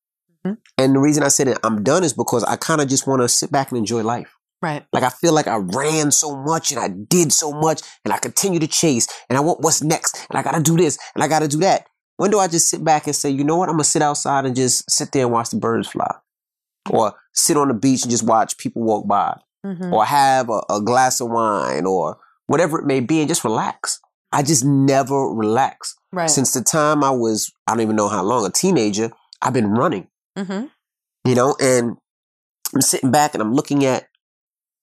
[0.45, 0.58] Mhm.
[0.78, 3.21] And the reason I said it, I'm done is because I kind of just want
[3.21, 4.38] to sit back and enjoy life.
[4.61, 4.85] Right.
[4.91, 8.17] Like I feel like I ran so much and I did so much and I
[8.17, 11.27] continue to chase and I want what's next and I gotta do this and I
[11.27, 11.87] gotta do that.
[12.17, 14.45] When do I just sit back and say, you know what, I'm gonna sit outside
[14.45, 16.13] and just sit there and watch the birds fly?
[16.89, 19.37] Or sit on the beach and just watch people walk by.
[19.65, 19.91] Mhm.
[19.91, 22.17] or have a, a glass of wine or
[22.47, 23.99] whatever it may be and just relax.
[24.31, 25.95] I just never relax.
[26.13, 26.29] Right.
[26.29, 29.71] Since the time I was, I don't even know how long, a teenager, I've been
[29.71, 30.67] running, hmm
[31.25, 31.97] you know, and
[32.73, 34.07] I'm sitting back and I'm looking at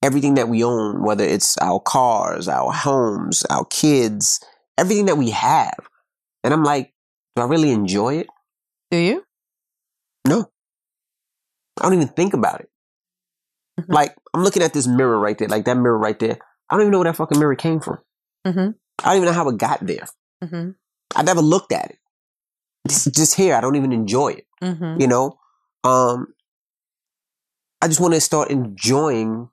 [0.03, 4.41] everything that we own, whether it's our cars, our homes, our kids,
[4.79, 5.79] everything that we have.
[6.45, 6.93] And I'm like,
[7.35, 8.27] do I really enjoy it?
[8.91, 9.25] Do you?
[10.27, 10.51] No.
[11.81, 12.71] I don't even think about it.
[13.81, 13.87] Mhm.
[13.93, 16.39] Like, I'm looking at this mirror right there, like that mirror right there.
[16.71, 17.99] I don't even know where that fucking mirror came from.
[18.45, 18.71] hmm
[19.05, 20.07] I don't even know how it got there.
[20.43, 20.71] hmm
[21.15, 21.99] I never looked at it.
[22.85, 23.55] It's just here.
[23.55, 24.47] I don't even enjoy it.
[24.63, 25.39] hmm You know?
[25.85, 26.29] Um
[27.83, 29.49] I just want to start enjoying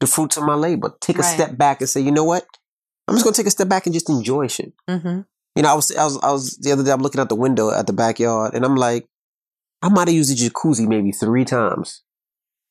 [0.00, 0.94] the fruits of my labor.
[1.00, 1.34] Take a Right.
[1.34, 2.44] step back and say, you know what?
[3.06, 4.72] I'm just gonna take a step back and just enjoy shit.
[4.88, 5.20] hmm
[5.56, 7.34] You know, I was I was I was the other day I'm looking out the
[7.34, 9.08] window at the backyard and I'm like,
[9.82, 12.02] I might have used the jacuzzi maybe three times.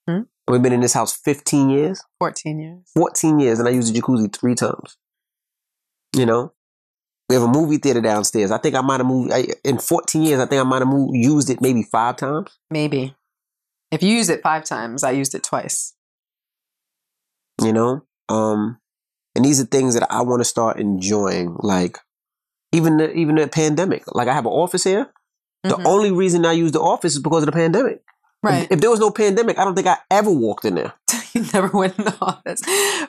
[0.08, 0.22] Hmm.
[0.48, 2.92] We've been in this house 15 years, 14 years.
[2.96, 4.98] 14 years, and I used the jacuzzi three times.
[6.15, 6.54] You know?
[7.28, 8.50] We have a movie theater downstairs.
[8.50, 10.39] I think I might have moved I, in 14 years.
[10.39, 12.58] I think I might have moved, used it maybe five times.
[12.72, 13.15] Maybe.
[13.92, 15.94] If you use it five times, I used it twice.
[17.65, 18.78] You know, um,
[19.36, 21.56] and these are things that I want to start enjoying.
[21.60, 21.98] Like
[22.72, 24.04] even the, even the pandemic.
[24.13, 25.12] Like I have an office here.
[25.63, 25.86] The Mhm.
[25.86, 28.02] only reason I use the office is because of the pandemic.
[28.41, 28.67] Right.
[28.72, 30.93] If, there was no pandemic, I don't think I ever walked in there.
[31.34, 32.62] you never went in the office.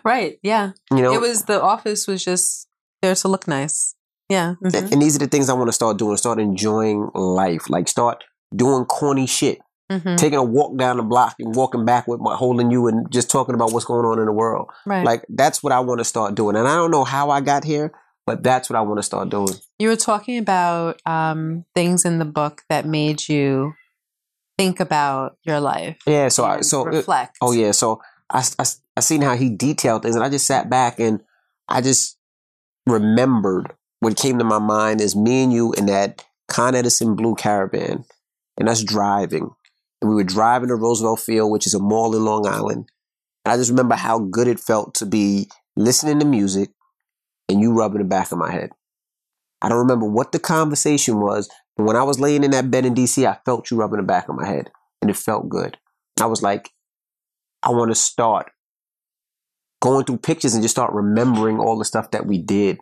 [0.05, 0.39] Right.
[0.43, 0.73] Yeah.
[0.91, 2.67] You know, It was the office was just
[3.03, 3.95] there to look nice.
[4.29, 4.55] Yeah.
[4.63, 6.17] mhm, and these are the things I want to start doing.
[6.17, 7.69] Start enjoying life.
[7.71, 9.61] Like start doing corny shit.
[9.91, 13.11] Mhm, Taking a walk down the block and walking back with my holding you and
[13.11, 14.71] just talking about what's going on in the world.
[14.87, 15.05] Right.
[15.05, 16.57] Like that's what I want to start doing.
[16.57, 17.93] And I don't know how I got here,
[18.27, 19.55] but that's what I want to start doing.
[19.79, 23.75] you were talking about um, things in the book that made you
[24.57, 25.97] think about your life.
[26.07, 26.29] Yeah.
[26.29, 27.37] So I so it- reflect.
[27.41, 27.73] oh yeah.
[27.73, 28.01] So
[28.31, 28.65] I, I
[28.97, 31.23] I seen how he detailed things, and I just sat back and
[31.69, 32.17] I just
[32.87, 37.35] remembered what came to my mind is me and you in that Con Edison blue
[37.35, 38.05] caravan,
[38.59, 39.51] and us driving,
[40.01, 42.89] and we were driving to Roosevelt Field, which is a mall in Long Island.
[43.45, 46.71] And I just remember how good it felt to be listening to music
[47.49, 48.71] and you rubbing the back of my head.
[49.63, 52.87] I don't remember what the conversation was, but when I was laying in that bed
[52.87, 54.71] in DC, I felt you rubbing the back of my head,
[55.03, 55.77] and it felt good.
[56.21, 56.71] I was like,
[57.63, 58.51] I want to start
[59.83, 62.79] going through pictures and just start remembering all the stuff that we did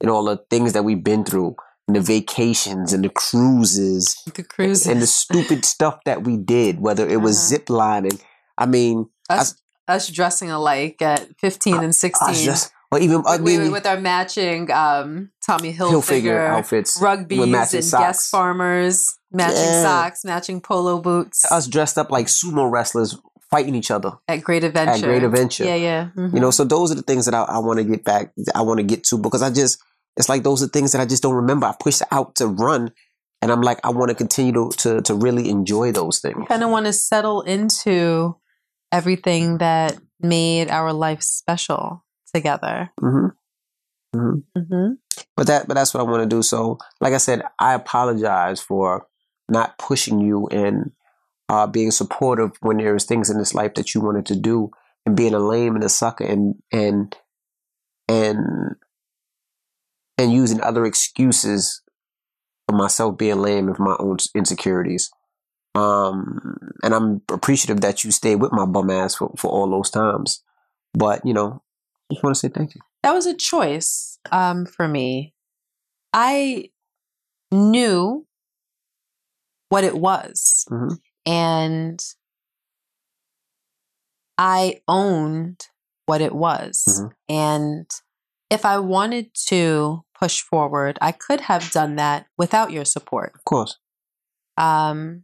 [0.00, 1.56] and all the things that we've been through
[1.88, 6.80] and the vacations and the cruises the cruise and the stupid stuff that we did,
[6.80, 7.46] whether it was Uh-huh.
[7.48, 8.18] zip lining.
[8.56, 9.54] I mean, us,
[9.88, 13.98] us dressing alike at 15 and 16 I just, or even, I mean, with our
[14.00, 17.00] matching um, Tommy Hilfiger, Hilfiger outfits.
[17.00, 18.04] matching and socks.
[18.04, 19.82] guest farmers, matching Yeah.
[19.82, 23.16] socks, matching polo boots Us dressed up like sumo wrestlers
[23.50, 24.92] fighting each other at Great Adventure.
[24.92, 25.64] at Great Adventure.
[25.64, 26.08] Yeah, yeah.
[26.16, 26.34] mhm.
[26.34, 28.32] You know, so those are the things that I, I want to get back.
[28.54, 29.78] I want to get to because I just,
[30.16, 31.66] it's like those are things that I just don't remember.
[31.66, 32.92] I pushed out to run,
[33.42, 36.46] and I'm like, I want to continue to, to to really enjoy those things.
[36.48, 38.36] kind of want to settle into
[38.92, 42.90] everything that made our life special together.
[43.00, 43.28] hmm
[44.14, 44.92] hmm hmm
[45.36, 46.42] But that, but that's what I want to do.
[46.42, 49.06] So, like I said, I apologize for
[49.48, 50.92] not pushing you and
[51.48, 54.70] uh, being supportive when there's things in this life that you wanted to do,
[55.06, 57.16] and being a lame and a sucker, and and
[58.08, 58.76] and
[60.20, 61.82] and using other excuses
[62.68, 65.10] for myself being lame and for my own insecurities.
[65.74, 69.90] Um, and I'm appreciative that you stayed with my bum ass for, for all those
[69.90, 70.42] times.
[70.94, 71.62] But you know,
[72.12, 72.80] just want to say thank you.
[73.02, 75.32] That was a choice um, for me.
[76.12, 76.70] I
[77.52, 78.26] knew
[79.68, 80.98] what it was, Mhm.
[81.24, 82.00] and
[84.36, 85.68] I owned
[86.06, 86.84] what it was.
[87.00, 87.10] Mhm.
[87.28, 87.90] And
[88.50, 93.32] if I wanted to push forward, I could have done that without your support.
[93.34, 93.78] Of course.
[94.58, 95.22] um,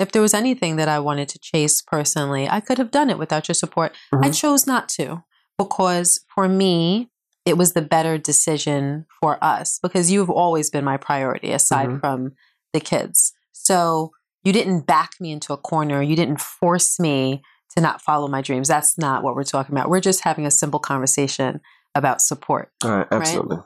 [0.00, 3.18] if there was anything that I wanted to chase personally, I could have done it
[3.18, 3.94] without your support.
[4.12, 4.34] I Mhm.
[4.38, 5.22] chose not to
[5.56, 7.10] because for me,
[7.46, 12.00] it was the better decision for us because you've always been my priority aside Mhm.
[12.00, 12.32] from
[12.72, 13.32] the kids.
[13.52, 14.10] So
[14.42, 16.02] you didn't back me into a corner.
[16.02, 17.42] You didn't force me
[17.74, 18.68] to not follow my dreams.
[18.68, 19.88] That's not what we're talking about.
[19.88, 21.60] We're just having a simple conversation
[21.94, 22.70] about support.
[22.82, 23.58] All right, absolutely.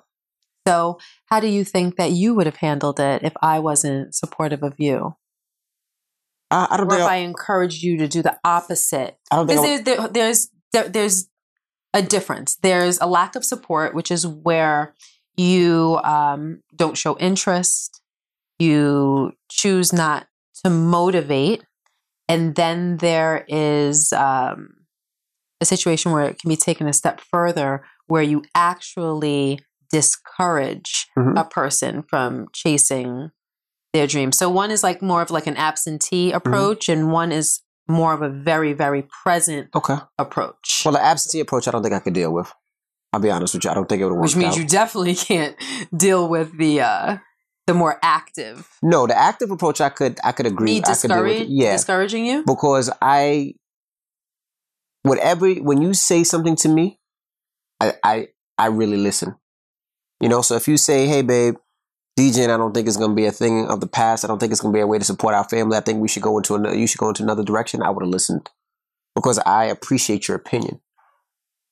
[0.66, 4.62] So, how do you think that you would have handled it if I wasn't supportive
[4.62, 5.16] of you?
[6.50, 9.16] I, I don't or if I, I encouraged you to do the opposite.
[9.30, 11.28] I don't think I, Because there's, there, there's, there, there's
[11.94, 12.56] a difference.
[12.56, 14.94] There's a lack of support, which is where
[15.36, 18.02] you um, don't show interest,
[18.58, 20.26] you choose not
[20.64, 21.64] to motivate,
[22.28, 24.74] and then there is um,
[25.60, 31.38] a situation where it can be taken a step further where you actually discourage Mhm.
[31.40, 33.30] a person from chasing
[33.94, 34.32] their dream.
[34.32, 38.20] So one is like more of like an absentee approach and one is more of
[38.20, 39.96] a very very present Okay.
[40.18, 40.82] approach.
[40.84, 42.52] Well, the absentee approach, I don't think I could deal with.
[43.14, 43.70] I'll be honest with you.
[43.70, 44.22] I don't think it would work.
[44.24, 44.58] which means out.
[44.60, 45.56] you definitely can't
[45.96, 47.16] deal with the uh
[47.66, 50.72] the more active No, the active approach, I could, I could agree.
[50.72, 51.48] me I could deal with discourage.
[51.50, 52.42] Yeah, discouraging you.
[52.46, 53.52] because I,
[55.02, 56.97] whatever, when you say something to me,
[57.80, 59.36] I, I, I really listen.
[60.20, 61.54] You know, so if you say, "Hey, babe,
[62.18, 64.24] DJing, I don't think it's going to be a thing of the past.
[64.24, 65.76] I don't think it's going to be a way to support our family.
[65.76, 66.76] I think we should go into another.
[66.76, 68.50] You should go into another direction." I would have listened
[69.14, 70.80] because I appreciate your opinion.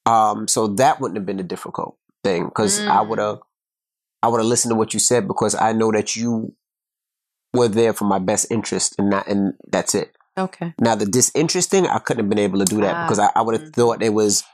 [0.04, 3.08] Um, so that wouldn't have been a difficult thing because I Mm.
[3.08, 3.38] would have,
[4.22, 6.54] I would have listened to what you said because I know that you
[7.52, 10.14] were there for my best interest and not, and that's it.
[10.38, 10.74] Okay.
[10.80, 13.30] Now the disinterest thing, I couldn't have been able to do that Ah, because I,
[13.34, 13.74] I would have mhm.
[13.74, 14.44] thought it was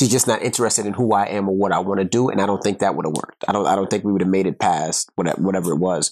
[0.00, 2.40] she's just not interested in who I am or what I want to do, and
[2.40, 3.44] I don't think that would have worked.
[3.46, 3.66] I don't.
[3.66, 6.10] I don't think we would have made it past whatever, whatever it was.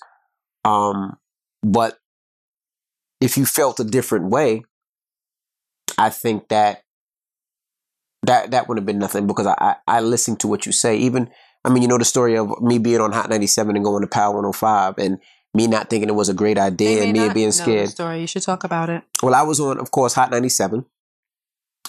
[0.65, 1.17] Um,
[1.63, 1.99] but
[3.23, 4.63] if you felt a different way,
[5.97, 6.83] I think that
[8.25, 10.99] that that would have been nothing because I, I I listened to what you say.
[10.99, 11.31] Even
[11.65, 14.03] I mean, you know the story of me being on Hot ninety seven and going
[14.03, 15.19] to Power one hundred five and.
[15.55, 17.89] Me not thinking it was a great idea, and me being scared.
[17.89, 18.21] story.
[18.21, 19.03] You should talk about it.
[19.23, 20.85] Well, I was on, of course, Hot 97.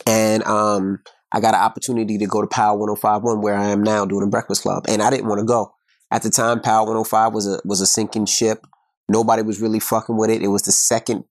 [0.07, 0.99] And um,
[1.31, 4.29] I got an opportunity to go to Power 1051 where I am now doing a
[4.29, 4.85] breakfast club.
[4.87, 5.73] And I didn't want to go.
[6.11, 8.65] At the time, Power 105 was a was a sinking ship.
[9.09, 10.41] Nobody was really fucking with it.
[10.41, 11.25] It was the second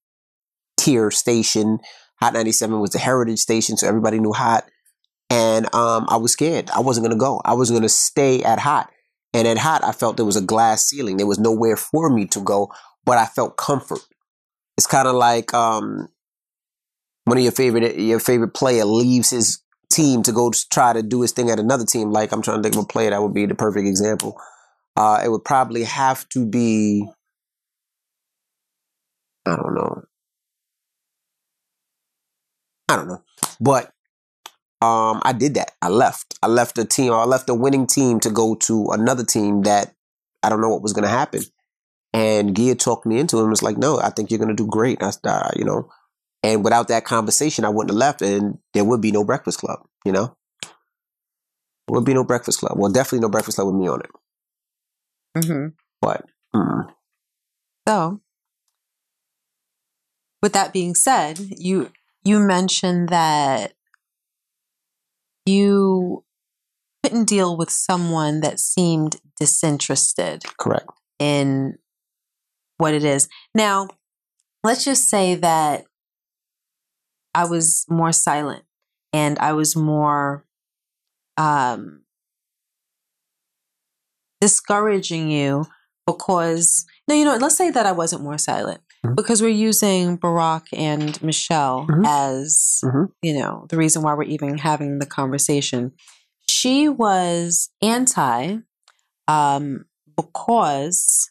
[0.76, 1.78] tier station.
[2.20, 4.64] Hot 97 was the heritage station, so everybody knew Hot.
[5.30, 6.70] And um, I was scared.
[6.70, 7.40] I wasn't gonna go.
[7.44, 8.90] I was gonna stay at Hot.
[9.34, 11.16] And at Hot, I felt there was a glass ceiling.
[11.16, 12.72] There was nowhere for me to go,
[13.04, 14.00] but I felt comfort.
[14.76, 16.08] It's kind of like um,
[17.24, 19.60] one of your favorite your favorite player leaves his
[19.90, 22.10] team to go try to do his thing at another team.
[22.10, 24.40] Like I'm trying to think of a player that would be the perfect example.
[24.96, 27.08] Uh, it would probably have to be
[29.46, 30.02] I don't know.
[32.88, 33.22] I don't know,
[33.60, 33.92] but
[34.80, 35.72] um, I did that.
[35.82, 36.38] I left.
[36.42, 37.12] I left the team.
[37.12, 39.94] I left the winning team to go to another team that
[40.42, 41.42] I don't know what was going to happen.
[42.12, 44.62] And Gia talked me into it and was like, "No, I think you're going to
[44.62, 45.90] do great." I, uh, you know,
[46.42, 49.80] and without that conversation, I wouldn't have left, and there would be no Breakfast Club.
[50.04, 52.78] You know, there would be no Breakfast Club.
[52.78, 54.10] Well, definitely no Breakfast Club with me on it.
[55.36, 55.66] Mm-hmm.
[56.00, 56.24] But
[56.54, 56.88] mm,
[57.88, 58.20] So,
[60.42, 61.90] with that being said, you
[62.24, 63.72] you mentioned that
[65.46, 66.24] you
[67.02, 70.88] couldn't deal with someone that seemed disinterested correct.
[71.18, 71.78] in
[72.76, 73.28] what it is.
[73.54, 73.88] Now,
[74.62, 75.84] let's just say that
[77.34, 78.64] I was more silent
[79.12, 80.44] and I was more
[81.36, 82.02] um,
[84.40, 85.66] discouraging you
[86.06, 89.14] because, no, you know, what, let's say that I wasn't more silent Mhm.
[89.16, 92.06] because we're using Barack and Michelle Mhm.
[92.06, 93.12] as, Mhm.
[93.22, 95.92] you know, the reason why we're even having the conversation.
[96.48, 98.58] She was anti
[99.28, 99.84] um,
[100.16, 101.30] because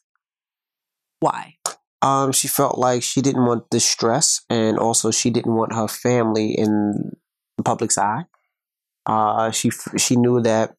[1.19, 1.55] why?
[2.01, 5.87] Um, she felt like she didn't want the stress, and also she didn't want her
[5.87, 7.11] family in
[7.57, 8.25] the public's eye.
[9.05, 10.75] Uh, she she knew that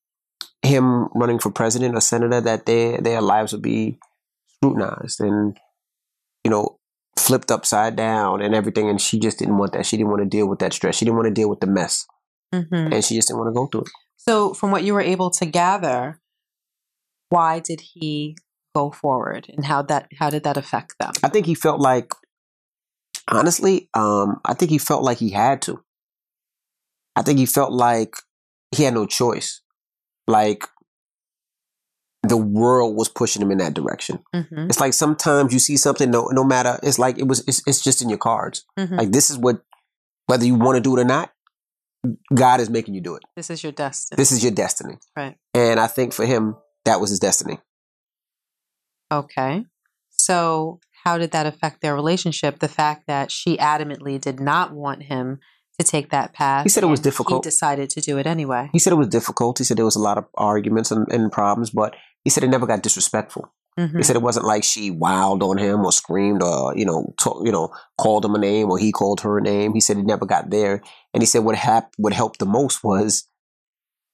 [0.62, 3.98] him running for president or senator, that their their lives would be
[4.56, 5.58] scrutinized and
[6.44, 6.78] you know
[7.16, 9.86] flipped upside down and everything, and she just didn't want that.
[9.86, 10.94] She didn't want to deal with that stress.
[10.96, 12.06] She didn't want to deal with the mess,
[12.54, 12.92] Mm-hmm.
[12.92, 13.90] and she just didn't want to go through it.
[14.16, 16.20] So, from what you were able to gather,
[17.28, 18.36] why did he
[18.74, 21.12] go forward, and how that how did that affect them?
[21.22, 22.12] I think he felt like,
[23.28, 25.82] honestly, um, I think he felt like he had to.
[27.16, 28.14] I think he felt like
[28.74, 29.60] he had no choice.
[30.26, 30.64] Like
[32.22, 34.18] the world was pushing him in that direction.
[34.34, 34.66] Mm-hmm.
[34.68, 36.78] It's like sometimes you see something, no, no matter.
[36.82, 37.46] It's like it was.
[37.48, 38.64] It's, it's just in your cards.
[38.78, 38.96] Mm-hmm.
[38.96, 39.62] Like this is what,
[40.26, 41.32] whether you want to do it or not,
[42.34, 43.22] God is making you do it.
[43.34, 44.98] this is your destiny, This is your destiny.
[45.16, 45.36] right?
[45.54, 47.58] And I think for him, that was his destiny.
[49.10, 49.64] Okay.
[50.10, 52.58] So, how did that affect their relationship?
[52.58, 55.38] The fact that she adamantly did not want him
[55.78, 56.64] to take that path.
[56.64, 57.44] He said it was difficult.
[57.44, 58.68] He decided to do it anyway.
[58.72, 59.58] He said it was difficult.
[59.58, 61.94] He said there was a lot of arguments and, and problems, but
[62.24, 63.52] he said it never got disrespectful.
[63.78, 63.96] Mhm.
[63.96, 67.40] He said it wasn't like she wowed on him or screamed or you know to,
[67.44, 69.72] you know called him a name or he called her a name.
[69.72, 70.82] He said it never got there,
[71.14, 73.28] and he said what hap- what helped the most was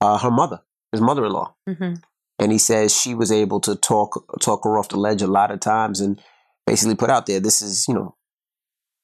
[0.02, 0.60] uh, her mother,
[0.92, 2.02] his mother-in-law, Mhm.
[2.38, 5.50] And he says she was able to talk talk her off the ledge a lot
[5.50, 6.20] of times and
[6.66, 8.16] basically put out there this is you know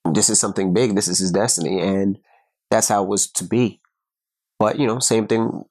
[0.04, 0.94] this is something big.
[0.94, 2.18] This is his destiny, and
[2.70, 3.80] that's how it was to be.
[4.58, 5.64] But you know, same thing.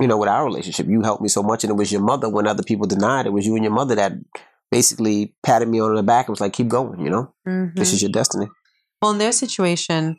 [0.00, 2.28] You know, with our relationship, you helped me so much, and it was your mother
[2.28, 3.26] when other people denied.
[3.26, 4.12] It was you and your mother that
[4.70, 7.76] basically patted me on the back and was like, "Keep going." You know, Mhm.
[7.76, 8.48] this is your destiny.
[9.00, 10.16] Well, in their situation,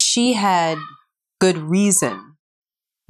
[0.00, 0.78] she had
[1.40, 2.36] good reason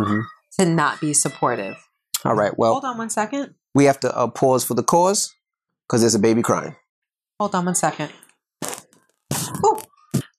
[0.00, 0.22] Mhm.
[0.58, 1.76] To not be supportive.
[2.24, 2.56] All right.
[2.58, 3.54] Well, Hold on one second.
[3.74, 5.34] we have to uh, pause for the cause
[5.88, 6.76] because there's a baby crying.
[7.40, 8.10] Hold on one second.
[9.64, 9.78] Ooh.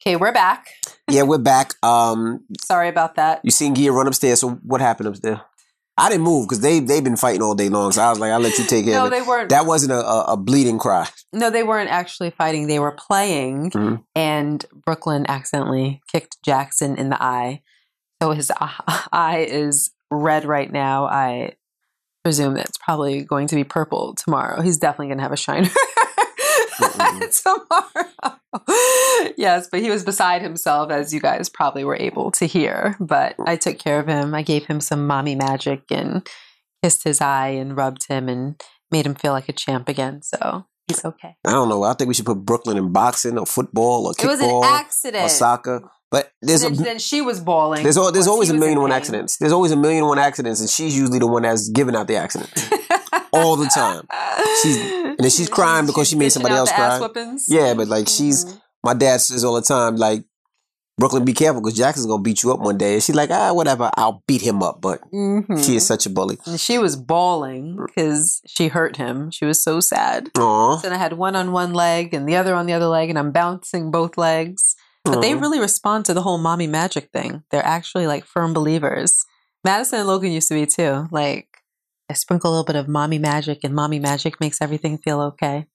[0.01, 0.67] Okay, we're back.
[1.09, 1.73] yeah, we're back.
[1.83, 3.41] Um, Sorry about that.
[3.43, 4.39] you seen Gia run upstairs.
[4.41, 5.39] So what happened upstairs?
[5.97, 7.91] I didn't move because they they've been fighting all day long.
[7.91, 9.15] So I was like, I'll let you take care No, of it.
[9.17, 9.49] they weren't.
[9.49, 11.07] That wasn't a, a, a bleeding cry.
[11.33, 12.67] no, they weren't actually fighting.
[12.67, 14.03] They were playing, Mhm.
[14.15, 17.61] and Brooklyn accidentally kicked Jackson in the eye.
[18.21, 21.05] So his eye is red right now.
[21.05, 21.53] I
[22.23, 24.61] presume that it's probably going to be purple tomorrow.
[24.61, 25.69] He's definitely going to have a shiner
[27.31, 28.37] tomorrow.
[29.37, 32.95] yes, but he was beside himself, as you guys probably were able to hear.
[32.99, 34.33] But I took care of him.
[34.33, 36.27] I gave him some mommy magic and
[36.83, 40.21] kissed his eye and rubbed him and made him feel like a champ again.
[40.21, 41.35] So he's okay.
[41.45, 41.83] I don't know.
[41.83, 45.25] I think we should put Brooklyn in boxing or football or It was an accident.
[45.25, 45.89] or soccer.
[46.11, 47.83] But there's a then, then she was bawling.
[47.83, 48.97] there's there's always a million and one pain.
[48.97, 49.37] accidents.
[49.37, 52.07] There's always a million and one accidents, and she's usually the one that's giving out
[52.07, 52.67] the accidents
[53.33, 54.07] all the time.
[54.63, 56.99] She's- and then she's crying because she made somebody else cry.
[57.47, 58.61] Yeah, but like she's Mhm.
[58.83, 60.23] my dad says all the time, like
[60.97, 62.95] Brooklyn, be careful because Jackson's gonna beat you up one day.
[62.95, 64.81] And she's like, ah, whatever, I'll beat him up.
[64.81, 65.63] But Mhm.
[65.65, 66.37] she is such a bully.
[66.45, 69.29] And she was bawling because she hurt him.
[69.31, 70.29] She was so sad.
[70.37, 70.77] Aw.
[70.77, 73.17] Then I had one on one leg and the other on the other leg, and
[73.19, 74.75] I'm bouncing both legs.
[75.13, 77.43] But they really respond to the whole mommy magic thing.
[77.51, 79.23] They're actually like firm believers.
[79.63, 81.07] Madison and Logan used to be too.
[81.11, 81.47] Like,
[82.09, 85.67] I sprinkle a little bit of mommy magic, and mommy magic makes everything feel okay.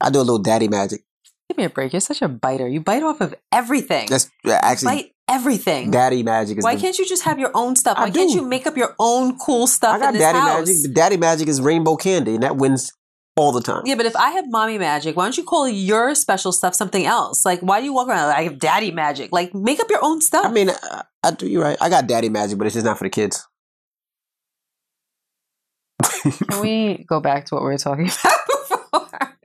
[0.00, 1.04] I do a little daddy magic.
[1.48, 1.92] Give me a break.
[1.92, 2.68] You're such a biter.
[2.68, 4.06] You bite off of everything.
[4.08, 5.90] That's actually bite everything.
[5.90, 7.98] daddy magic is Why the, can't you just have your own stuff?
[7.98, 10.38] I Why can't you make up your own cool stuff I got in this daddy
[10.38, 10.68] house?
[10.68, 10.94] magic.
[10.94, 12.92] Daddy magic is rainbow candy, and that wins
[13.36, 13.82] all the time.
[13.84, 17.06] Yeah, but if I have mommy magic, why don't you call your special stuff something
[17.06, 17.44] else?
[17.44, 19.32] Like, why do you walk around like I have daddy magic?
[19.32, 20.46] Like, make up your own stuff.
[20.46, 21.48] I mean, I, I do.
[21.48, 21.78] You're right.
[21.80, 23.46] I got daddy magic, but it's just not for the kids.
[26.50, 29.38] Can we go back to what we were talking about before?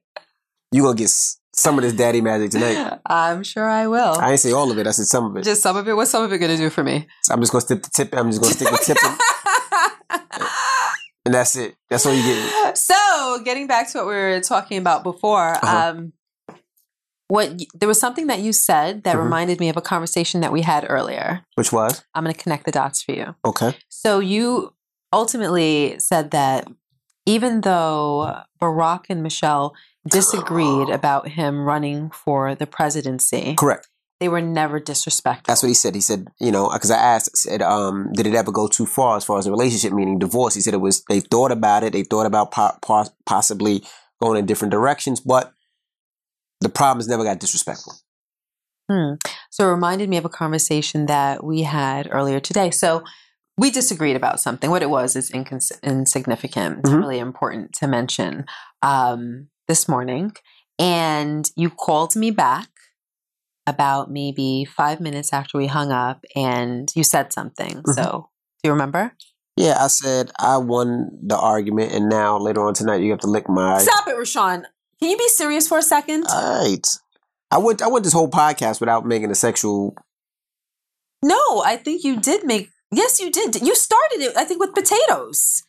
[0.72, 1.10] You gonna get
[1.58, 3.00] some of this daddy magic tonight.
[3.06, 4.16] I'm sure I will.
[4.20, 4.86] I ain't say all of it.
[4.86, 5.44] I said some of it.
[5.44, 5.94] just some of it.
[5.94, 7.08] What's some of it going to do for me?
[7.24, 8.14] So I'm just gonna stick the tip.
[8.16, 9.18] I'm just gonna stick the tip, in,
[11.28, 11.76] and that's it.
[11.90, 12.78] That's all you get.
[12.92, 15.92] so, getting back to what we were talking about before, Uh-huh.
[15.92, 16.14] um,
[17.28, 19.24] what there was something that you said that Mhm.
[19.24, 21.44] reminded me of a conversation that we had earlier.
[21.56, 23.36] Which was I'm going to connect the dots for you.
[23.44, 23.78] okay.
[23.90, 24.74] So you
[25.12, 26.68] ultimately said that
[27.26, 29.74] even though Barack and Michelle
[30.10, 33.90] disagreed about him running for the presidency, Correct.
[34.20, 35.44] They were never disrespectful.
[35.48, 35.94] That's what he said.
[35.96, 39.18] He said, you know, because I asked, said, um, did it ever go too far
[39.18, 40.56] as far as a relationship, meaning divorce?
[40.56, 41.04] He said it was.
[41.08, 41.94] They thought about it.
[41.94, 43.84] They thought about po- po- possibly
[44.22, 45.54] going in different directions, but
[46.62, 47.94] the problems never got disrespectful.
[48.90, 49.14] Hmm.
[49.52, 52.72] So it reminded me of a conversation that we had earlier today.
[52.72, 53.04] So
[53.58, 54.70] we disagreed about something.
[54.72, 56.80] What it was is incons- insignificant.
[56.80, 57.00] It's Mhm.
[57.00, 58.46] really important to mention
[58.82, 60.32] um, this morning.
[60.80, 62.70] And you called me back
[63.68, 67.84] about maybe five minutes after we hung up and you said something.
[67.84, 67.94] Mhm.
[67.94, 68.30] So
[68.64, 69.12] do you remember?
[69.58, 73.28] Yeah, I said I won the argument, and now later on tonight you have to
[73.28, 73.78] lick my.
[73.80, 74.64] Stop it, Raashaun.
[75.00, 76.26] Can you be serious for a second?
[76.30, 76.88] All right.
[77.52, 77.82] I went.
[77.82, 79.96] I went this whole podcast without making a sexual.
[81.24, 82.70] no, I think you did make.
[82.92, 83.56] Yes, you did.
[83.62, 85.64] You started it, I think, with potatoes.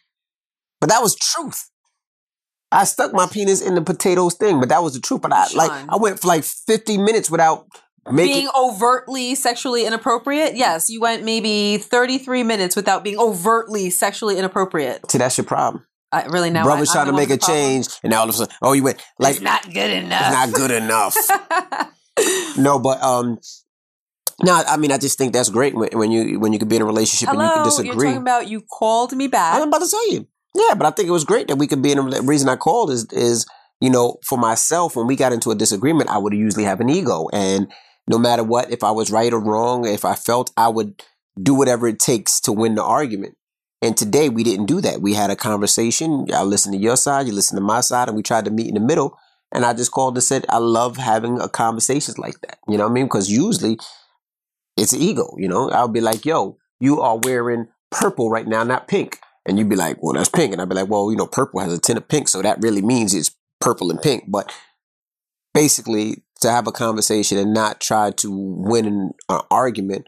[0.80, 1.70] But that was truth.
[2.70, 5.22] I stuck my penis in the potatoes thing, but that was the truth.
[5.22, 7.66] But I like I went for like fifty minutes without
[8.13, 8.35] making.
[8.35, 10.57] being overtly sexually inappropriate.
[10.57, 15.11] Yes, you went maybe 33 minutes without being overtly sexually inappropriate.
[15.11, 15.85] See, that's your problem.
[16.11, 18.33] I, really now Brothers I, trying to make a change, and now all of a
[18.33, 20.33] sudden, oh, you went like it's not good it's enough.
[20.33, 21.17] not good enough.
[22.59, 23.39] no, but um,
[24.43, 26.77] no, I mean, I just think that's great when, when you when you can be
[26.77, 28.07] in a relationship and you Hello, can you're disagree.
[28.07, 29.55] talking about you called me back.
[29.55, 30.27] I'm about to tell you.
[30.55, 32.49] Yeah, but I think it was great that we could be in a the reason
[32.49, 33.47] I called is is
[33.81, 36.89] you know for myself when we got into a disagreement I would usually have an
[36.89, 37.71] ego and
[38.09, 41.03] no matter what if I was right or wrong if I felt I would
[41.41, 43.37] do whatever it takes to win the argument.
[43.81, 45.01] And today we didn't do that.
[45.01, 46.27] We had a conversation.
[46.35, 48.69] I listened to your side, you listened to my side, and we tried to meet
[48.69, 49.17] in the middle.
[49.53, 52.59] And I just called and said I love having a conversations like that.
[52.67, 53.07] You know what I mean?
[53.07, 53.79] Because usually
[54.77, 55.35] it's ego.
[55.39, 59.59] You know, I'll be like, "Yo, you are wearing purple right now, not pink." And
[59.59, 60.53] you'd be like, well, that's pink.
[60.53, 62.29] And I'd be like, well, you know, purple has a tint of pink.
[62.29, 64.25] So that really means it's purple and pink.
[64.29, 64.55] But
[65.55, 70.07] basically, to have a conversation and not try to win an, an argument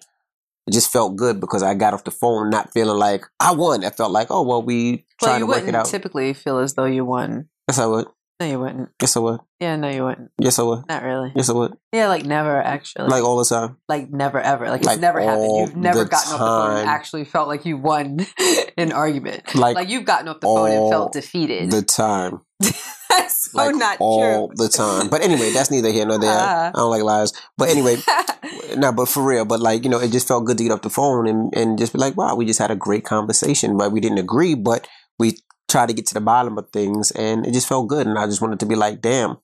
[0.67, 3.83] it just felt good because I got off the phone not feeling like I won.
[3.85, 5.87] I felt like, oh well, we Well, trying to work wouldn't it out.
[5.87, 7.49] typically feel as though you won.
[7.67, 8.07] yes, I would.
[8.39, 8.91] No, you wouldn't.
[9.01, 9.41] Yes, I would.
[9.59, 10.31] Yeah, no, you wouldn't.
[10.39, 10.85] Yes, I would.
[10.89, 11.33] Not really.
[11.35, 11.75] Yes, I would.
[11.93, 13.09] Yeah, like never actually.
[13.09, 13.79] Like all the time.
[13.89, 14.69] like never ever.
[14.69, 15.57] Like it's Like never happened.
[15.61, 18.19] You've never gotten off the phone and actually felt like you won
[18.79, 19.55] an argument.
[19.55, 21.71] Like, Like you've gotten off the phone and felt defeated.
[21.71, 22.43] the time.
[23.11, 24.57] That's so like not all true.
[24.57, 25.09] the time.
[25.09, 26.31] But anyway, that's neither here nor there.
[26.33, 26.69] Ah.
[26.69, 27.33] I don't like lies.
[27.59, 27.97] But anyway,
[28.77, 29.45] no, but for real.
[29.45, 31.79] But like, you know, it just felt good to get off the phone and, and
[31.79, 33.77] just be like, wow, we just had a great conversation.
[33.77, 34.87] But we didn't agree, but
[35.19, 35.39] we
[35.69, 38.07] tried to get to the bottom of things and it just felt good.
[38.07, 39.37] And I just wanted to be like, damn,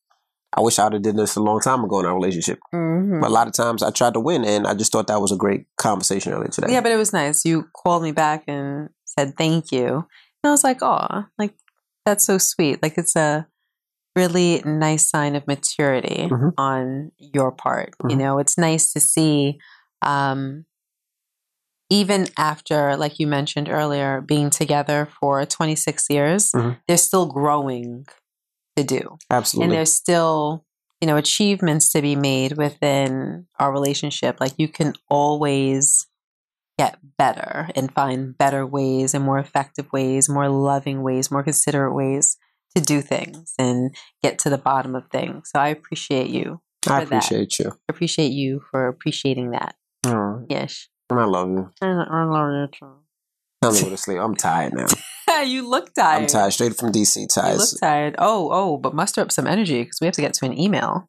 [0.57, 2.59] I wish I would have did this a long time ago in our relationship.
[2.75, 3.21] Mhm.
[3.21, 5.33] But a lot of times I tried to win and I just thought that was
[5.33, 6.73] a great conversation earlier today.
[6.73, 7.45] Yeah, but it was nice.
[7.45, 9.87] You called me back and said thank you.
[10.43, 11.55] And I was like, oh, like
[12.05, 12.83] that's so sweet.
[12.83, 13.47] Like it's a
[14.17, 16.53] really nice sign of maturity Mhm.
[16.59, 17.95] on your part.
[18.09, 18.19] You Mhm.
[18.19, 19.59] know, it's nice to see
[20.03, 20.64] um
[21.89, 26.79] even after, like you mentioned earlier, being together for 26 years, Mhm.
[26.89, 28.07] there's still growing
[28.77, 29.17] to do.
[29.31, 29.64] Absolutely.
[29.67, 30.64] And there's still,
[31.01, 34.41] you know, achievements to be made within our relationship.
[34.41, 36.07] Like you can always
[36.79, 41.95] get better and find better ways and more effective ways, more loving ways, more considerate
[41.95, 42.37] ways
[42.77, 45.51] to do things and get to the bottom of things.
[45.53, 46.61] So I appreciate you.
[46.87, 47.16] I for that.
[47.16, 47.70] appreciate you.
[47.72, 49.74] I appreciate you for appreciating that.
[50.05, 50.89] Mm, Yes.
[51.11, 51.70] I love you.
[51.81, 52.95] I love you too.
[53.62, 54.18] Time to go to sleep.
[54.18, 55.43] I'm tired now.
[55.43, 56.22] you look tired.
[56.22, 56.53] I'm tired.
[56.53, 57.16] Straight from DC.
[57.20, 57.59] You Tired.
[57.59, 58.14] look tired.
[58.18, 61.09] Oh, oh, but muster up some energy because we have to get to an email.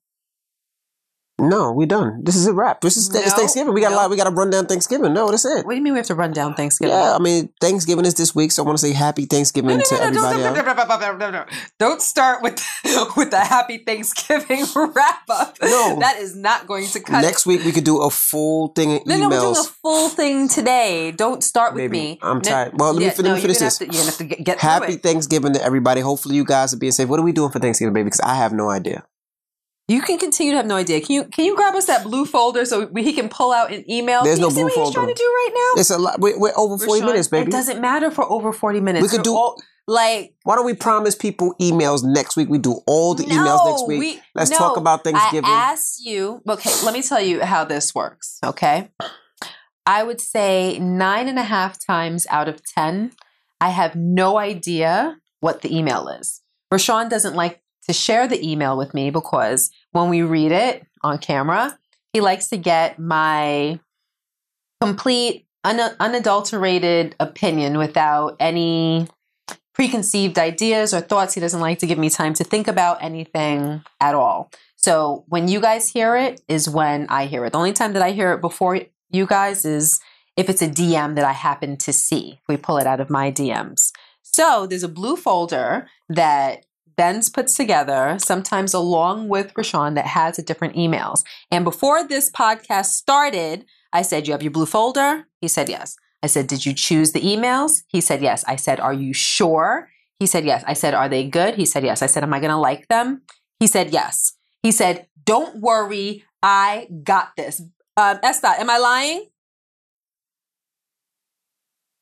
[1.40, 2.24] No, we're done.
[2.24, 2.82] This is a wrap.
[2.82, 3.72] This is it's Thanksgiving.
[3.72, 4.10] We got a lot.
[4.10, 5.14] We got to run down Thanksgiving.
[5.14, 5.66] No, that's it.
[5.66, 6.96] What do you mean we have to run down Thanksgiving?
[6.96, 10.02] Yeah, I mean Thanksgiving is this week, so I want to say Happy Thanksgiving to
[10.02, 11.52] everybody.
[11.78, 12.54] Don't start with
[13.18, 15.58] with the happy Thanksgiving wrap up.
[15.62, 15.98] No.
[16.00, 17.22] that is not going to cut.
[17.22, 20.10] Next week we could do a full thing in no, no, we're doing a full
[20.10, 21.12] thing today.
[21.12, 22.20] Don't start with Baby, me.
[22.24, 22.80] I'm tired.
[22.80, 23.78] Well, let me yeah, fin- let me finish this.
[23.78, 24.96] To, you're gonna have to get, get Happy.
[24.96, 26.02] Thanksgiving to everybody.
[26.02, 27.08] Hopefully you guys are being safe.
[27.08, 28.06] What are we doing for Thanksgiving, baby?
[28.06, 29.06] Because I have no idea.
[29.90, 31.00] You can continue to have no idea.
[31.00, 33.72] Can you can you grab us that blue folder so we, he can pull out
[33.72, 34.24] an email?
[34.24, 34.94] There's can no see blue what he's folder.
[34.96, 35.82] trying to do right now?
[35.82, 36.20] It's a lot.
[36.20, 37.48] We're, we're over forty Raashaun, minutes, baby.
[37.48, 39.04] It doesn't matter for over forty minutes.
[39.04, 39.56] We could do- all-
[39.90, 42.50] like Why don't we promise people emails next week?
[42.50, 44.00] We do all the emails next week.
[44.02, 45.50] we- Let's no, talk about Thanksgiving.
[45.50, 46.42] I asked you.
[46.46, 48.40] Okay, let me tell you how this works.
[48.44, 48.90] Okay,
[49.86, 53.14] I would say nine and a half times out of ten,
[53.62, 56.42] I have no idea what the email is.
[56.74, 61.18] Raashaun doesn't like to share the email with me because when we read it on
[61.18, 61.78] camera,
[62.14, 63.80] he likes to get my
[64.82, 69.08] complete, un- unadulterated opinion without any
[69.74, 71.34] preconceived ideas or thoughts.
[71.34, 74.52] He doesn't like to give me time to think about anything at all.
[74.76, 77.52] So when you guys hear it is when I hear it.
[77.52, 78.80] The only time that I hear it before
[79.10, 80.00] you guys is
[80.36, 82.40] if it's a DM that I happen to see.
[82.48, 83.92] We pull it out of my DMs.
[84.22, 86.66] So there's a blue folder that
[86.98, 91.24] Ben's puts together, sometimes along with Raashaun, that has the different emails.
[91.52, 95.28] And before this podcast started, I said, You have your blue folder?
[95.40, 95.96] He said, Yes.
[96.24, 97.84] I said, Did you choose the emails?
[97.88, 98.44] He said, Yes.
[98.48, 99.90] I said, Are you sure?
[100.20, 100.64] He said, Yes.
[100.68, 101.54] I said, Are they good?
[101.56, 102.02] He said, Yes.
[102.02, 103.22] I said, Am I going to like them?
[103.60, 104.34] He said, Yes.
[104.64, 106.24] He said, Don't worry.
[106.42, 107.62] I got this.
[107.96, 109.28] Um, Esther, am I lying?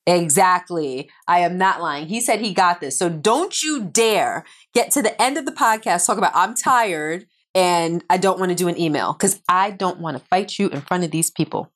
[0.08, 1.10] Exactly.
[1.28, 2.08] I am not lying.
[2.08, 2.98] He said he got this.
[2.98, 7.26] So don't you dare get to the end of the podcast talk about I'm tired
[7.56, 10.68] and I don't want to do an email because I don't want to fight you
[10.70, 11.72] in front of these people.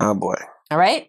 [0.00, 0.36] oh boy.
[0.70, 1.08] All right?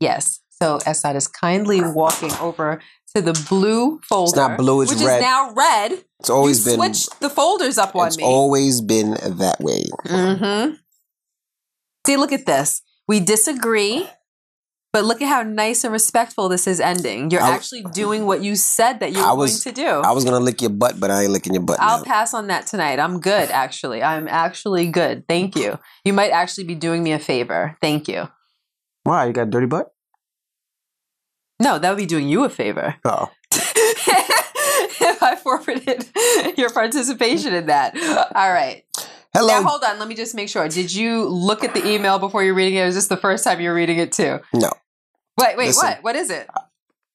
[0.00, 0.40] Yes.
[0.50, 2.80] So Esad is kindly walking over
[3.14, 4.28] to the blue folder.
[4.28, 5.16] It's not blue, it's which red.
[5.18, 6.04] is now red.
[6.20, 8.24] It's always you been switched the folders up on it's me.
[8.24, 9.84] always been that way.
[10.06, 10.74] Mm-hmm.
[12.06, 12.82] See, look at this.
[13.08, 14.08] We disagree,
[14.96, 17.30] but look at how nice and respectful this is ending.
[17.30, 19.88] You're I- actually doing what you said that you I were was- going to do.
[19.88, 21.76] I was gonna lick your butt, but I ain't licking your butt.
[21.80, 22.04] I'll now.
[22.04, 22.98] pass on that tonight.
[22.98, 24.02] I'm good, actually.
[24.02, 25.28] I'm actually good.
[25.28, 25.78] Thank you.
[26.06, 27.76] You might actually be doing me a favor.
[27.82, 28.26] Thank you.
[29.02, 29.26] Why?
[29.26, 29.92] You got a dirty butt?
[31.60, 32.94] No, that would be doing you a favor.
[33.04, 33.30] Oh.
[33.52, 36.06] if I forfeited
[36.56, 37.94] your participation in that.
[38.34, 38.82] All right.
[39.34, 39.48] Hello.
[39.48, 39.98] Now, hold on.
[39.98, 40.66] Let me just make sure.
[40.70, 42.80] Did you look at the email before you're reading it?
[42.80, 44.40] Or is this the first time you're reading it too?
[44.54, 44.70] No.
[45.38, 45.88] Wait, wait, Listen.
[45.88, 46.02] what?
[46.02, 46.48] What is it?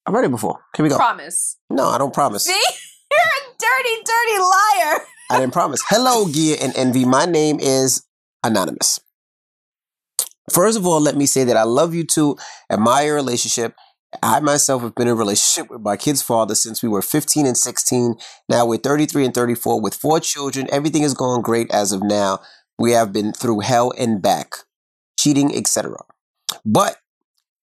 [0.06, 0.60] I've read it before.
[0.76, 0.96] Here we go.
[0.98, 1.58] Promise.
[1.70, 2.46] no, I don't promise.
[2.46, 2.52] See?
[3.12, 5.00] You're a dirty, dirty liar.
[5.30, 5.82] I didn't promise.
[5.90, 7.06] Hello, Gia and Envy.
[7.06, 8.04] My name is
[8.44, 9.00] Anonymous.
[10.52, 12.38] First of all, let me say that I love you too,
[12.70, 13.74] admire your relationship.
[14.22, 17.46] I myself have been in a relationship with my kid's father since we were 15
[17.46, 18.16] and 16.
[18.50, 20.68] Now we're 33 and 34 with four children.
[20.72, 22.40] Everything is going great as of now.
[22.78, 24.54] We have been through hell and back.
[25.18, 25.96] cheating, etc.
[26.66, 26.98] But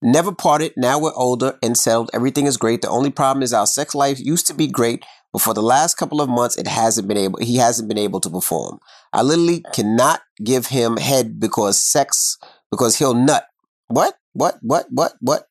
[0.02, 0.72] never parted.
[0.76, 2.10] Now we're older and settled.
[2.12, 2.82] Everything is great.
[2.82, 5.96] The only problem is our sex life used to be great, but for the last
[5.96, 7.38] couple of months, it hasn't been able.
[7.40, 8.78] He hasn't been able to perform.
[9.12, 12.36] I literally cannot give him head because sex
[12.70, 13.46] because he'll nut.
[13.88, 14.16] What?
[14.32, 14.58] What?
[14.62, 14.86] What?
[14.90, 15.12] What?
[15.20, 15.46] What?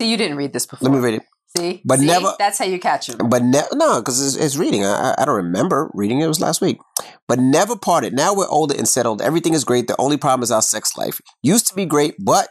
[0.00, 0.88] See, you didn't read this before.
[0.88, 1.22] Let me read it.
[1.56, 2.06] See, But See?
[2.06, 3.16] never- That's how you catch him.
[3.28, 4.84] But ne- no, because it's, it's reading.
[4.84, 6.24] I, I- I don't remember reading it.
[6.26, 6.78] It was last week.
[7.26, 8.12] But never parted.
[8.12, 9.22] Now we're older and settled.
[9.22, 9.88] Everything is great.
[9.88, 11.20] The only problem is our sex life.
[11.42, 12.50] Used to be great, but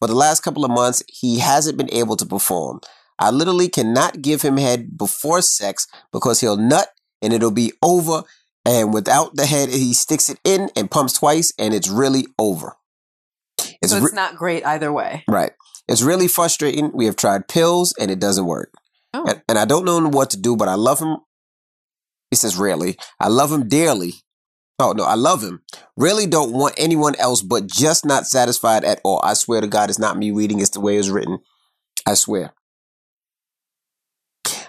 [0.00, 2.80] for the last couple of months, he hasn't been able to perform.
[3.18, 6.88] I literally cannot give him head before sex because he'll nut
[7.20, 8.22] and it'll be over.
[8.64, 12.76] And without the head, he sticks it in and pumps twice, and it's really over.
[13.80, 15.24] It's so re- it's not great either way.
[15.28, 15.52] right.
[15.88, 16.90] It's really frustrating.
[16.92, 18.72] We have tried pills and it doesn't work.
[19.14, 19.24] Oh.
[19.26, 21.16] And, and I don't know what to do, but I love him.
[22.30, 22.98] He says, really.
[23.18, 24.16] I love him dearly.
[24.80, 25.62] Oh, no, I love him.
[25.96, 29.20] Really don't want anyone else, but just not satisfied at all.
[29.24, 31.38] I swear to God, it's not me reading, it's the way it's written.
[32.06, 32.52] I swear.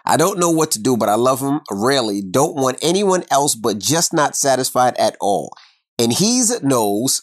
[0.06, 1.62] I don't know what to do, but I love him.
[1.70, 5.54] Really don't want anyone else, but just not satisfied at all.
[6.00, 7.22] And he's a nose.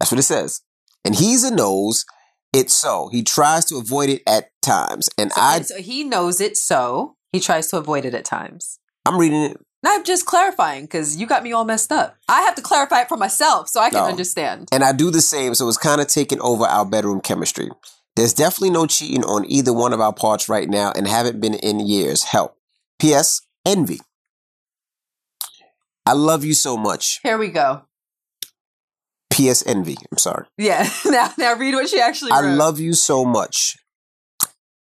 [0.00, 0.62] That's what it says.
[1.04, 2.04] And he's a nose.
[2.52, 3.08] it's so.
[3.12, 5.08] He tries to avoid it at times.
[5.16, 8.24] And So, I and so he knows it, so he tries to avoid it at
[8.24, 8.80] times.
[9.06, 9.60] I'm reading it.
[9.82, 12.16] Now I'm just clarifying because you got me all messed up.
[12.28, 14.06] I have to clarify it for myself so I can No.
[14.06, 14.68] understand.
[14.70, 17.68] And I do the same, so it's kind of taking over our bedroom chemistry.
[18.14, 21.54] There's definitely no cheating on either one of our parts right now and haven't been
[21.54, 22.24] in years.
[22.24, 22.56] Help.
[23.00, 23.40] P.S.
[23.66, 24.00] Envy.
[26.04, 27.20] I love you so much.
[27.22, 27.82] Here we go.
[29.30, 29.66] P.S.
[29.66, 29.96] Envy.
[30.10, 30.46] I'm sorry.
[30.58, 30.88] Yeah.
[31.06, 33.76] Now, now read what she actually I love you so much.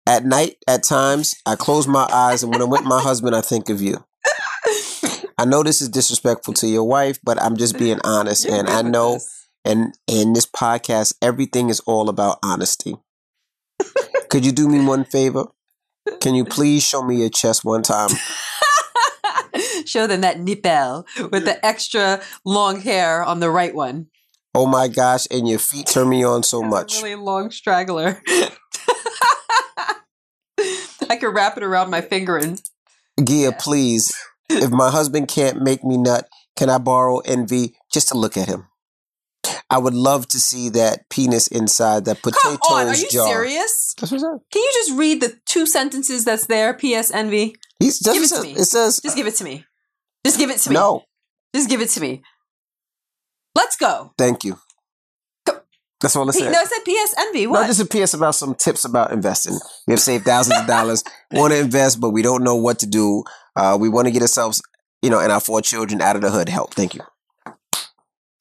[0.06, 3.42] At night, at times, I close my eyes, and when I'm with my husband, I
[3.42, 4.04] think of you.
[5.38, 8.82] I know this is disrespectful to your wife, but I'm just being honest, and I
[8.82, 9.20] know
[9.64, 12.96] and in this podcast, everything is all about honesty.
[14.30, 15.44] Could you do me one favor?
[16.20, 18.10] Can you please show me your chest one time?
[19.84, 24.06] Show them that nipple with the extra long hair on the right one.
[24.54, 27.02] Oh my gosh, and your feet turn me on so much.
[27.02, 28.22] really long straggler.
[31.10, 32.60] I could wrap it around my finger and
[33.22, 34.14] Gia, please.
[34.50, 38.48] If my husband can't make me nut, can I borrow envy just to look at
[38.48, 38.66] him?
[39.70, 42.86] I would love to see that penis inside that come potatoes on.
[42.88, 43.28] Are you jar.
[43.28, 43.94] serious?
[44.00, 44.40] That's what it says.
[44.50, 46.72] Can you just read the two sentences that's there?
[46.74, 47.10] P.S.
[47.10, 47.54] Envy.
[47.78, 48.44] He's, that's Give what it to says.
[48.44, 48.52] me.
[48.52, 49.64] It says Just give it to me.
[50.24, 50.74] Just give it to me.
[50.74, 51.02] no.
[51.54, 52.22] Just give it to me.
[53.54, 54.12] Let's go.
[54.18, 54.58] Thank you.
[55.46, 55.60] Go-
[56.00, 56.52] That's all I P- said.
[56.52, 57.14] no, it said P.S.
[57.18, 57.44] Envy.
[57.44, 57.66] No, What?
[57.66, 59.58] just a PS about some tips about investing.
[59.86, 62.86] We have saved thousands of dollars, want to invest, but we don't know what to
[62.86, 63.24] do.
[63.58, 64.62] Uh, we want to get ourselves,
[65.02, 66.48] you know, and our four children out of the hood.
[66.48, 66.74] Help.
[66.74, 67.00] Thank you.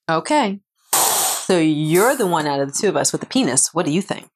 [0.10, 0.60] okay.
[0.94, 3.74] So you're the one out of the two of us with the penis.
[3.74, 4.30] What do you think?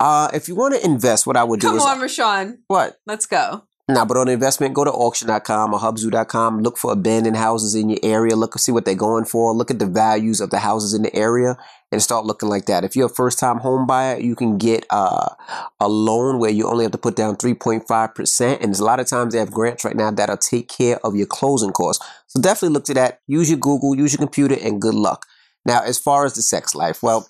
[0.00, 2.58] Uh, if you want to invest, what I would do Come is Come on, Raashaun.
[2.66, 2.98] what?
[3.06, 3.64] Let's go.
[3.88, 6.60] Now, but on investment, go to auction.com or hubzu.com.
[6.60, 8.34] Look for abandoned houses in your area.
[8.34, 9.54] Look see what they're going for.
[9.54, 11.56] Look at the values of the houses in the area
[11.92, 12.84] and start looking like that.
[12.84, 15.28] If you're a first time home buyer, you can get uh,
[15.78, 18.54] a loan where you only have to put down 3.5%.
[18.54, 21.14] And there's a lot of times they have grants right now that'll take care of
[21.14, 22.04] your closing costs.
[22.26, 23.20] So definitely look to that.
[23.26, 25.26] Use your Google, use your computer, and good luck.
[25.64, 27.28] Now, as far as the sex life, well,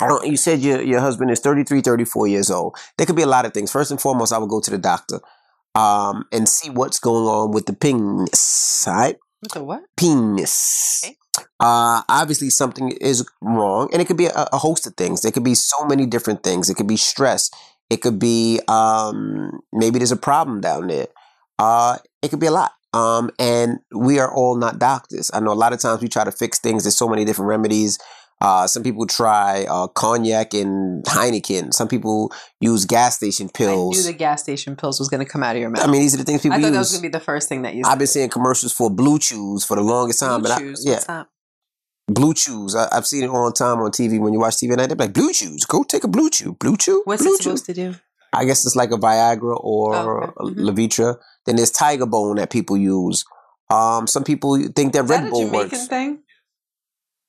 [0.00, 2.76] I don't, you said your, your husband is 33, 34 years old.
[2.96, 3.70] There could be a lot of things.
[3.70, 5.20] First and foremost, I would go to the doctor
[5.74, 8.86] um, and see what's going on with the penis.
[8.86, 9.16] All right?
[9.42, 9.82] With the what?
[9.96, 11.02] Penis.
[11.04, 11.17] Okay.
[11.60, 15.22] Uh, obviously, something is wrong, and it could be a, a host of things.
[15.22, 16.68] There could be so many different things.
[16.68, 17.50] It could be stress.
[17.90, 21.06] It could be um, maybe there's a problem down there.
[21.58, 22.72] Uh, it could be a lot.
[22.94, 25.30] Um, and we are all not doctors.
[25.34, 26.84] I know a lot of times we try to fix things.
[26.84, 27.98] There's so many different remedies.
[28.40, 31.74] Uh, some people try uh, cognac and Heineken.
[31.74, 33.96] Some people use gas station pills.
[33.96, 35.82] I knew the gas station pills was going to come out of your mouth.
[35.82, 36.74] I mean, these are the things people I thought use.
[36.74, 38.90] that was going to be the first thing that you I've been seeing commercials for
[38.90, 40.40] Blue Chews for the longest time.
[40.40, 40.92] Blue but I, yeah.
[40.92, 41.26] what's that?
[42.06, 42.76] Blue Chews.
[42.76, 44.86] I, I've seen it all the time on TV when you watch TV at night.
[44.88, 46.54] They're like, Blue Chews, go take a Blue Chew.
[46.54, 47.02] Blue Chew?
[47.06, 47.74] What's Blue it supposed Chew.
[47.74, 47.98] to do?
[48.32, 50.54] I guess it's like a Viagra or Oh, okay.
[50.60, 50.70] Mhm.
[50.70, 51.16] Levitra.
[51.46, 53.24] Then there's Tiger Bone that people use.
[53.70, 55.86] Um, some people think that Is Red that a Bull Jamaican works.
[55.88, 56.18] thing?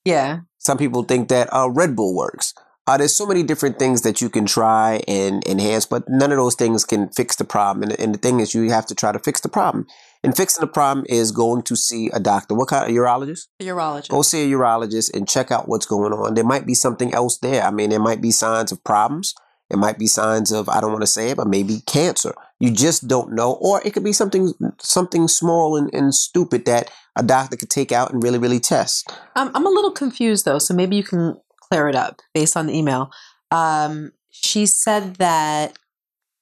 [0.06, 0.42] Yeah.
[0.70, 2.54] Some people think that uh, Red Bull works.
[2.86, 6.38] Uh, there's so many different things that you can try and enhance, but none of
[6.38, 7.90] those things can fix the problem.
[7.90, 9.88] And, and the thing is, you have to try to fix the problem.
[10.24, 12.54] And fixing the problem is going to see a doctor.
[12.54, 13.48] What kind of urologist?
[13.60, 14.10] Urologist.
[14.10, 16.36] Go see a urologist and check out what's going on.
[16.36, 17.64] There might be something else there.
[17.64, 19.34] I mean, there might be signs of problems.
[19.72, 22.36] It might be signs of, I don't want to say it, but maybe cancer.
[22.60, 26.92] You just don't know, or it could be something something small and, and stupid that
[27.16, 29.10] a doctor could take out and really really test.
[29.36, 31.38] Um, I'm a little confused though, so maybe you can
[31.70, 33.12] clear it up based on the email.
[33.52, 35.78] Um, she said that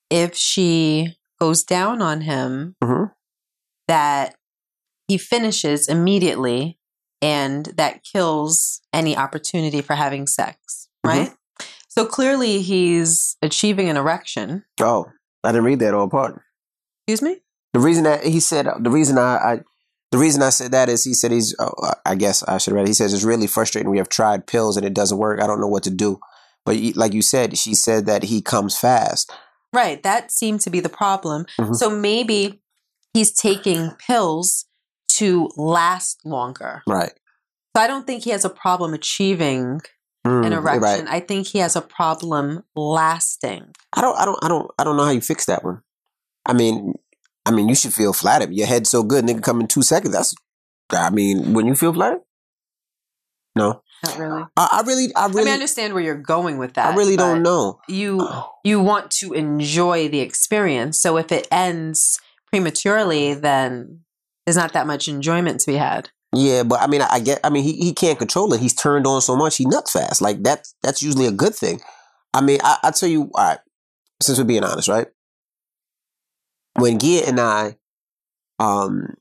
[0.10, 3.12] if she goes down on him, Mhm.
[3.88, 4.36] that
[5.08, 6.80] he finishes immediately
[7.22, 11.10] and that kills any opportunity for having sex, Mhm.
[11.10, 11.34] right?
[11.88, 14.66] So clearly he's achieving an erection.
[14.82, 15.06] Oh,
[15.48, 16.42] I didn't read that all part.
[17.08, 17.40] Excuse me?
[17.74, 19.60] The reason that he said the reason I, I
[20.12, 21.72] the reason I said that is he said he's oh,
[22.06, 22.86] I guess I should have read.
[22.86, 22.90] It.
[22.90, 23.90] He says it's really frustrating.
[23.90, 25.42] We have tried pills and it doesn't work.
[25.42, 26.20] I don't know what to do.
[26.66, 29.32] But like you said, she said that he comes fast.
[29.74, 30.02] Right.
[30.04, 31.46] That seemed to be the problem.
[31.60, 31.76] Mhm.
[31.76, 32.62] So maybe
[33.14, 34.66] he's taking pills
[35.14, 36.84] to last longer.
[36.88, 37.14] Right.
[37.76, 39.82] So I don't think he has a problem achieving
[40.28, 40.82] Mm, an erection.
[40.82, 41.08] Right.
[41.08, 43.74] I think he has a problem lasting.
[43.94, 44.18] I don't.
[44.18, 44.40] I don't.
[44.44, 44.72] I don't.
[44.78, 45.82] I don't know how you fix that one.
[46.46, 46.94] I mean,
[47.46, 48.54] I mean, you should feel flattered.
[48.54, 50.14] Your head's so good, nigga, come in two seconds.
[50.14, 50.36] That's.
[50.92, 52.22] I mean, when you feel flattered.
[53.56, 54.44] No, Not really.
[54.56, 56.94] I, I really, I I really, mean, I understand where you're going with that.
[56.94, 57.80] I really don't know.
[57.88, 58.28] You
[58.64, 61.00] you want to enjoy the experience.
[61.00, 62.20] So if it ends
[62.52, 64.02] prematurely, then
[64.46, 66.12] there's not that much enjoyment to be had.
[66.34, 67.40] Yeah, but I mean, I get.
[67.44, 68.60] I mean, he, he can't control it.
[68.60, 70.22] He's turned on so much, he nuts fast.
[70.22, 70.68] Like that.
[70.84, 71.80] that's usually a good thing.
[72.34, 73.60] I mean, I, I tell you, all right.
[74.22, 75.08] Since we're being honest, right?
[76.76, 77.78] When Gia and I,
[78.60, 79.16] um,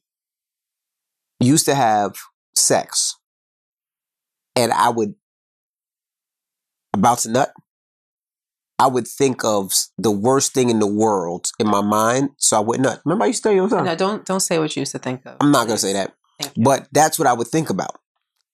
[1.39, 2.17] used to have
[2.55, 3.17] sex,
[4.55, 5.15] and I would
[6.95, 7.53] about to nut,
[8.79, 12.61] I would think of the worst thing in the world in my mind, so I
[12.61, 13.01] would nut.
[13.05, 13.85] Remember, I used to tell you all the time.
[13.85, 15.37] No, don't don't say what you used to think of.
[15.41, 16.15] I'm not gonna say that.
[16.57, 17.99] But that's what I would think about.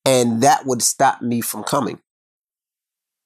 [0.04, 2.00] And that would stop me from coming.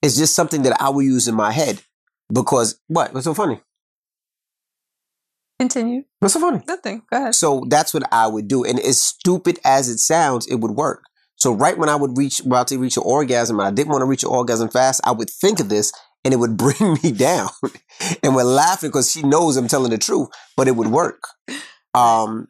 [0.03, 1.83] It's just something that I would use in my head.
[2.33, 3.15] Because what?
[3.15, 3.61] What's so funny?
[5.59, 6.03] Continue.
[6.19, 6.63] What's so funny?
[6.67, 7.03] Nothing.
[7.11, 7.35] Go ahead.
[7.35, 8.65] So that's what I would do.
[8.65, 11.05] And as stupid as it sounds, it would work.
[11.37, 14.03] So right when I would reach about to reach an orgasm and I didn't want
[14.03, 15.93] to reach an orgasm fast, I would think of this
[16.25, 17.49] and it would bring me down.
[18.23, 21.23] and we're laughing because she knows I'm telling the truth, but it would work.
[21.95, 22.49] Um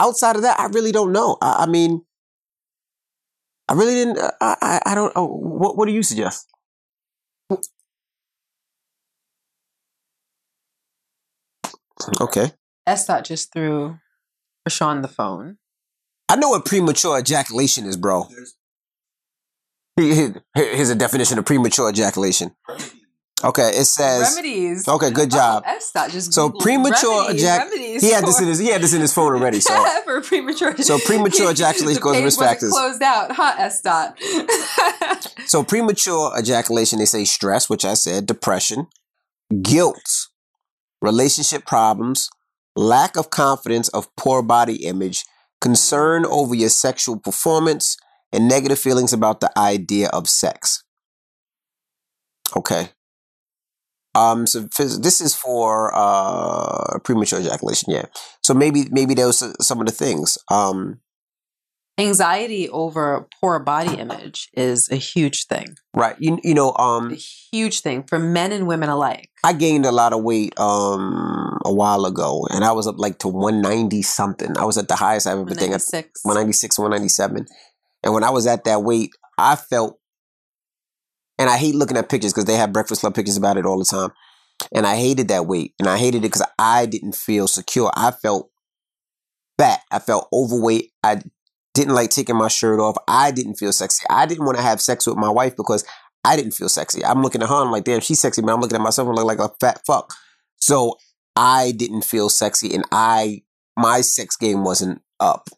[0.00, 1.36] outside of that, I really don't know.
[1.40, 2.02] I, I mean,
[3.68, 4.18] I really didn't.
[4.18, 5.12] Uh, I, I, I don't.
[5.14, 6.46] Oh, what, what do you suggest?
[12.20, 12.52] Okay,
[12.88, 13.98] Estat just threw
[14.68, 15.58] Raashaun the phone.
[16.28, 18.26] I know what premature ejaculation is, bro.
[19.96, 22.52] Here- here- Here's a definition of premature ejaculation.
[23.42, 24.36] Okay, it says.
[24.36, 24.86] remedies.
[24.86, 25.64] Okay, good oh, job.
[25.66, 28.58] Oh, Estat just So Googled premature remedies, ejac- remedies He had this in his.
[28.58, 29.60] He had this in his phone already.
[29.60, 30.76] So for premature.
[30.78, 32.72] So premature ejaculation to risk factors.
[32.72, 34.18] Closed out, Hot huh, dot.
[35.46, 38.86] So premature ejaculation, they say stress, which I said, depression,
[39.62, 40.28] guilt,
[41.00, 42.28] relationship problems,
[42.76, 45.24] lack of confidence of poor body image,
[45.60, 46.30] concern mm.
[46.30, 47.96] over your sexual performance,
[48.32, 50.84] and negative feelings about the idea of sex.
[52.56, 52.90] Okay.
[54.14, 54.46] Um.
[54.46, 57.92] So phys- this is for uh premature ejaculation.
[57.92, 58.06] Yeah.
[58.42, 60.38] So maybe maybe those are some of the things.
[60.50, 61.00] Um.
[61.98, 65.74] Anxiety over poor body image is a huge thing.
[65.94, 66.16] Right.
[66.18, 67.12] You you know um.
[67.12, 69.28] A huge thing for men and women alike.
[69.44, 73.18] I gained a lot of weight um a while ago, and I was up like
[73.18, 74.56] to 190 something.
[74.56, 75.58] I was at the highest I've ever been.
[75.58, 75.82] at
[76.22, 77.46] 196 197
[78.02, 79.99] And when I was at that weight, I felt,
[81.40, 83.78] and I hate looking at pictures because they have Breakfast Club pictures about it all
[83.78, 84.10] the time.
[84.72, 87.90] And I hated that weight, and I hated it because I didn't feel secure.
[87.96, 88.50] I felt
[89.58, 89.80] fat.
[89.90, 90.92] I felt overweight.
[91.02, 91.22] I
[91.72, 92.96] didn't like taking my shirt off.
[93.08, 94.04] I didn't feel sexy.
[94.10, 95.82] I didn't want to have sex with my wife because
[96.24, 97.02] I didn't feel sexy.
[97.02, 99.14] I'm looking at her, I'm like, damn, she's sexy, but I'm looking at myself, I'm
[99.14, 100.12] like, like a fat fuck.
[100.58, 100.98] So
[101.36, 103.44] I didn't feel sexy, and I
[103.78, 105.48] my sex game wasn't up.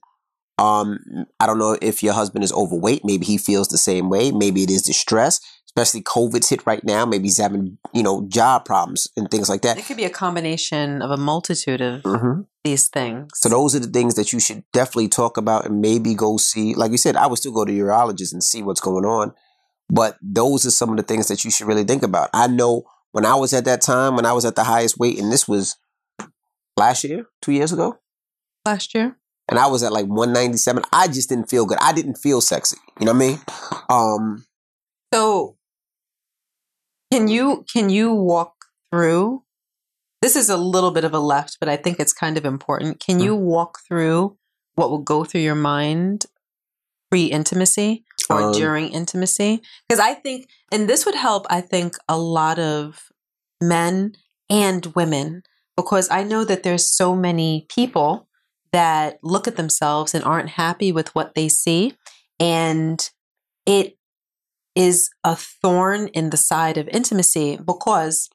[0.59, 3.05] Um, I don't know if your husband is overweight.
[3.05, 4.31] Maybe he feels the same way.
[4.31, 5.41] Maybe it is the stress,
[5.75, 7.05] especially COVID's hit right now.
[7.07, 9.79] Maybe he's having you know job problems and things like that.
[9.79, 13.29] It could be a combination of a multitude of hmm these things.
[13.35, 16.77] So those are the things that you should definitely talk about and maybe go see.
[16.77, 19.33] Like you said, I would still go to urologist and see what's going on.
[19.91, 22.31] But those are some of the things that you should really think about.
[22.33, 25.19] I know when I was at that time, when I was at the highest weight,
[25.19, 25.77] and this was
[26.77, 27.99] last year, two years ago,
[28.65, 29.17] last year.
[29.49, 30.85] and I was at like 197.
[30.93, 31.79] I just didn't feel good.
[31.81, 32.77] I didn't feel sexy.
[33.01, 33.41] You know what I mean?
[33.89, 34.45] Um,
[35.13, 35.57] So
[37.13, 38.55] can you can you walk
[38.91, 39.43] through
[40.23, 43.01] this is a little bit of a left, but I think it's kind of important.
[43.01, 44.37] Can you walk through
[44.77, 46.27] what will go through your mind
[47.11, 49.63] pre intimacy or Um, during intimacy?
[49.89, 53.11] Because I think and this would help, I think, a lot of
[53.61, 54.15] men
[54.49, 55.43] and women
[55.77, 58.29] because I know that there's so many people
[58.73, 61.97] that look at themselves and aren't happy with what they see
[62.39, 63.11] and
[63.67, 63.97] it
[64.75, 68.31] is a thorn in the side of intimacy because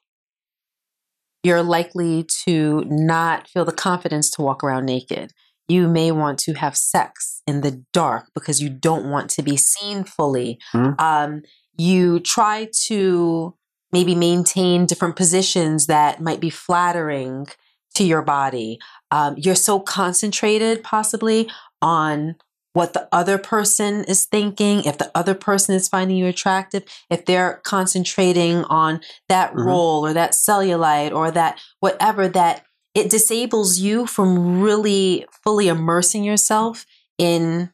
[1.42, 5.32] you're likely to not feel the confidence to walk around naked.
[5.68, 9.56] You may want to have sex in the dark because you don't want to be
[9.56, 10.58] seen fully.
[10.72, 11.00] Mhm.
[11.00, 11.42] Um,
[11.76, 13.54] you try to
[13.92, 17.46] maybe maintain different positions that might be flattering
[17.94, 18.78] to your body.
[19.10, 22.36] Um, you're so concentrated, possibly, on
[22.78, 27.24] what the other person is thinking, if the other person is finding you attractive, if
[27.24, 29.64] they're concentrating on that Mhm.
[29.66, 32.64] role or that cellulite or that whatever, that
[32.94, 36.86] it disables you from really fully immersing yourself
[37.18, 37.70] in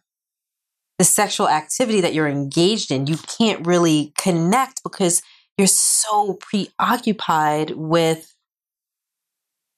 [0.98, 3.07] the sexual activity that you're engaged in.
[3.07, 5.22] You can't really connect because
[5.59, 8.34] you're so preoccupied with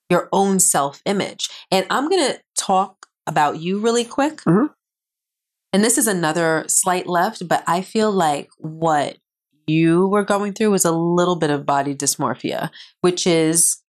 [0.09, 1.51] your own self image.
[1.71, 4.41] And I'm going to talk about you really quick.
[4.43, 4.71] Mhm.
[5.77, 9.19] And this is another slight left, but I feel like what
[9.67, 12.71] you were going through was a little bit of body dysmorphia,
[13.03, 13.83] which is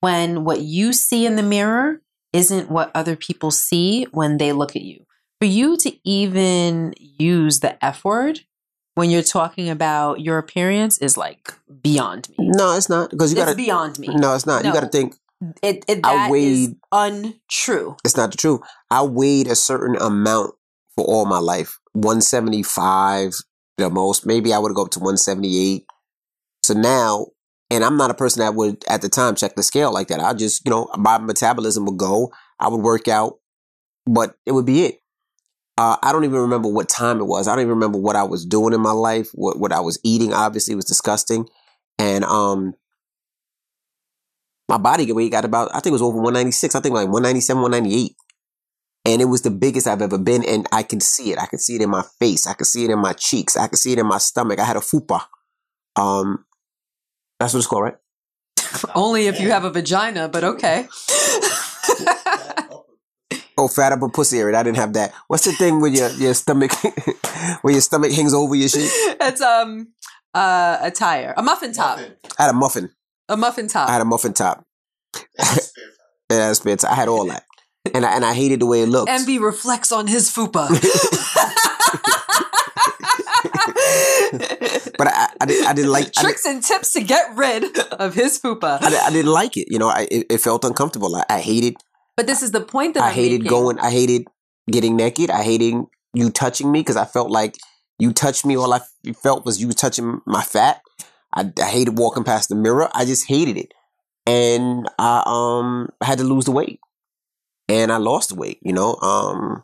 [0.00, 2.00] when what you see in the mirror
[2.32, 5.04] isn't what other people see when they look at you.
[5.42, 8.40] For you to even use the F word
[8.94, 11.52] when you're talking about your appearance is like
[11.82, 12.36] beyond me.
[12.48, 13.54] No, it's not because you gotta.
[13.54, 14.08] beyond me.
[14.08, 14.64] No, it's not.
[14.64, 15.16] You gotta think
[15.62, 17.96] It, it I weighed- untrue.
[18.06, 18.60] it's not the truth.
[18.90, 20.54] I weighed a certain amount
[20.96, 21.78] for all my life.
[21.92, 23.34] 175
[23.78, 24.26] the most.
[24.26, 25.84] Maybe I would go up to 178.
[26.62, 27.26] So now,
[27.70, 30.20] and I'm not a person that would at the time check the scale like that.
[30.20, 32.32] I just, you know, my metabolism would go.
[32.58, 33.38] I would work out,
[34.06, 34.96] but it would be it.
[35.78, 37.48] Uh, I don't even remember what time it was.
[37.48, 39.30] I don't even remember what I was doing in my life.
[39.32, 41.48] What what I was eating obviously was disgusting,
[41.98, 42.74] and um,
[44.68, 46.74] my body weight got about I think it was over 196.
[46.74, 48.12] I think like 197, 198
[49.04, 50.44] and it was the biggest I've ever been.
[50.44, 51.38] And I can see it.
[51.38, 52.46] I can see it in my face.
[52.46, 53.56] I can see it in my cheeks.
[53.56, 54.58] I can see it in my stomach.
[54.58, 55.22] I had a fupa.
[55.96, 56.44] Um,
[57.38, 57.96] that's what it's called, right?
[58.94, 60.86] Only if you have a vagina, but okay.
[63.60, 64.58] Oh, fat upper pussy area.
[64.58, 65.12] I didn't have that.
[65.28, 66.72] What's the thing with your your stomach,
[67.60, 68.90] where your stomach hangs over your shit?
[69.20, 69.88] it's um
[70.32, 71.98] uh, a tire, a muffin top,
[72.38, 72.88] I had a muffin.
[73.28, 73.90] a muffin top.
[73.90, 74.64] I had a muffin top.
[75.14, 75.56] yeah,
[76.30, 76.90] that's spare time.
[76.90, 77.44] I had all that,
[77.94, 79.10] and I, and I hated the way it looked.
[79.10, 80.68] Envy reflects on his fupa.
[84.98, 86.04] but I, I, did, I didn't like.
[86.04, 88.78] I, did, Tricks and tips to get rid of his fupa.
[88.82, 89.68] I, I didn't like it.
[89.70, 91.14] You know, I, it, it felt uncomfortable.
[91.16, 91.76] I, I hated
[92.16, 93.50] But this is the point that I I'm hated making.
[93.50, 93.78] going.
[93.78, 94.26] I hated
[94.70, 95.30] getting naked.
[95.30, 95.74] I hated
[96.12, 97.56] you touching me because I felt like
[97.98, 98.56] you touched me.
[98.56, 98.80] All I
[99.22, 100.82] felt was you touching my fat.
[101.34, 102.90] I, I hated walking past the mirror.
[102.92, 103.72] I just hated it,
[104.26, 106.80] and I um had to lose the weight,
[107.70, 108.58] and I lost weight.
[108.62, 109.62] You know, um,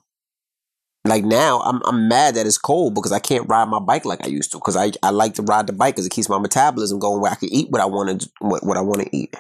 [1.05, 4.25] like now I'm I'm mad that it's cold because I can't ride my bike like
[4.25, 6.39] I used to because I I like to ride the bike because it keeps my
[6.39, 9.17] metabolism going where I can eat what I want to what, what I want to
[9.17, 9.35] eat.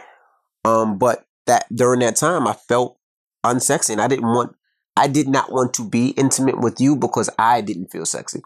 [0.64, 2.98] Um, but that during that time I felt
[3.44, 4.56] unsexy and I didn't want
[4.96, 8.42] I did not want to be intimate with you because I didn't feel sexy.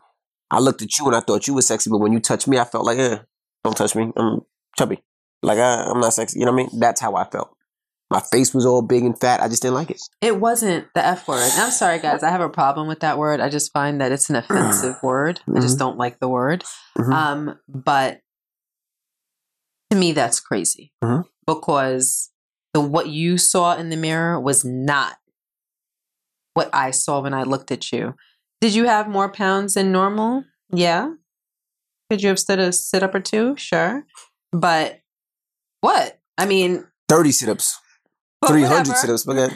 [0.51, 2.59] I looked at you and I thought you were sexy, but when you touched me,
[2.59, 3.19] I felt like, eh,
[3.63, 4.13] don't touch me.
[4.17, 4.41] I'm
[4.77, 5.01] chubby.
[5.43, 6.41] Like I, I'm not sexy.
[6.41, 6.81] You know what I mean?
[6.81, 7.57] That's how I felt.
[8.11, 9.41] My face was all big and fat.
[9.41, 10.01] I just didn't like it.
[10.21, 11.43] It wasn't the F word.
[11.53, 12.23] And I'm sorry, guys.
[12.25, 13.41] I have a problem with that word.
[13.41, 15.41] I just find that it's an offensive word.
[15.55, 16.65] I just don't like the word.
[16.99, 17.13] Mhm.
[17.13, 18.21] Um, but
[19.91, 21.25] to me, that's crazy Mhm.
[21.47, 22.31] because
[22.75, 25.17] the what you saw in the mirror was not
[26.55, 28.15] what I saw when I looked at you.
[28.61, 30.45] Did you have more pounds than normal?
[30.73, 31.11] Yeah.
[32.11, 33.57] Could you have stood a sit up or two?
[33.57, 34.05] Sure.
[34.53, 35.01] But
[35.81, 36.19] what?
[36.37, 37.79] I mean, 30 sit-ups,
[38.41, 38.95] but 300 whatever.
[38.95, 39.25] sit-ups.
[39.25, 39.55] But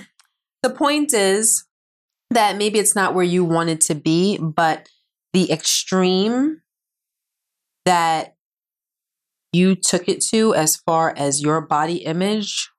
[0.62, 1.64] The point is
[2.30, 4.88] that maybe it's not where you wanted to be, but
[5.32, 6.62] the extreme
[7.84, 8.36] that
[9.52, 12.70] you took it to as far as your body image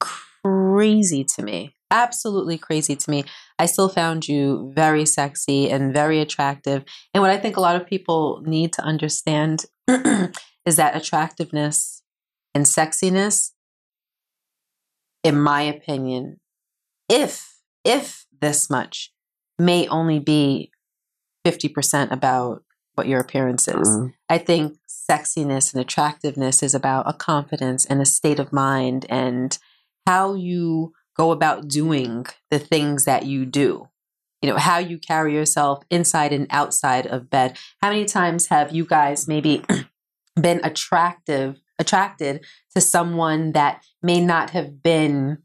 [0.00, 3.24] crazy to me absolutely crazy to me
[3.58, 6.84] i still found you very sexy and very attractive
[7.14, 12.02] and what i think a lot of people need to understand is that attractiveness
[12.54, 13.52] and sexiness
[15.26, 16.38] in my opinion
[17.08, 19.12] if if this much
[19.58, 20.70] may only be
[21.46, 22.62] 50% about
[22.94, 24.14] what your appearance is Mhm.
[24.28, 29.56] I think sexiness and attractiveness is about a confidence and a state of mind and
[30.06, 33.88] how you go about doing the things that you do.
[34.42, 37.56] You know, how you carry yourself inside and outside of bed.
[37.82, 39.64] How many times have you guys maybe
[40.40, 45.38] been attractive attracted to someone that may not have been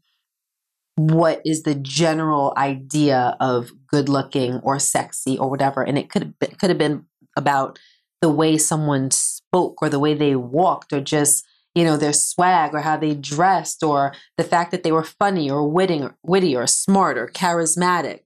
[0.96, 5.82] what is the general idea of good looking or sexy or whatever.
[5.82, 7.06] And it could have been, could have been
[7.36, 7.78] about
[8.20, 12.74] the way someone spoke or the way they walked or just you know their swag
[12.74, 16.54] or how they dressed or the fact that they were funny or witty or, witty
[16.54, 18.20] or smart or charismatic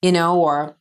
[0.00, 0.76] you know or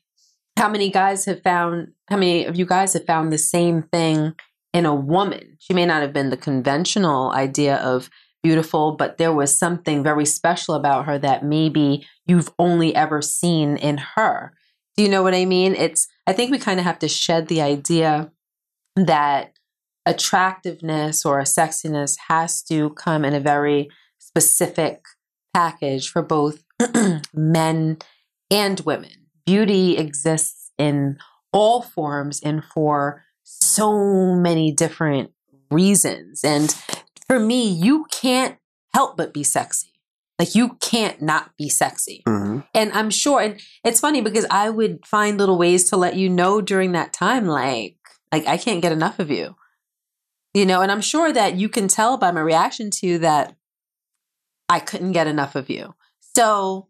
[0.58, 4.34] how many guys have found how many of you guys have found the same thing
[4.74, 8.10] in a woman she may not have been the conventional idea of
[8.44, 13.78] beautiful, but there was something very special about her that maybe you've only ever seen
[13.78, 14.54] in her.
[14.98, 15.76] Do you know what I mean?
[15.76, 18.32] It's, I think we kind of have to shed the idea
[18.96, 19.54] that
[20.06, 25.04] attractiveness or sexiness has to come in a very specific
[25.54, 26.64] package for both
[27.34, 27.98] men
[28.50, 29.28] and women.
[29.46, 31.18] Beauty exists in
[31.54, 33.24] all forms and for
[33.60, 35.32] so many different
[35.70, 36.44] reasons.
[36.44, 36.76] And
[37.28, 38.58] for me, you can't
[38.94, 39.88] help but be sexy.
[40.40, 42.24] Like you can't not be sexy.
[42.28, 42.62] Mm-hmm.
[42.74, 46.30] And I'm sure, and it's funny because I would find little ways to let you
[46.30, 47.98] know during that time, like,
[48.32, 49.56] like I can't get enough of you.
[50.54, 53.56] You know, and I'm sure that you can tell by my reaction to you that
[54.68, 55.96] I couldn't get enough of you.
[56.36, 56.88] So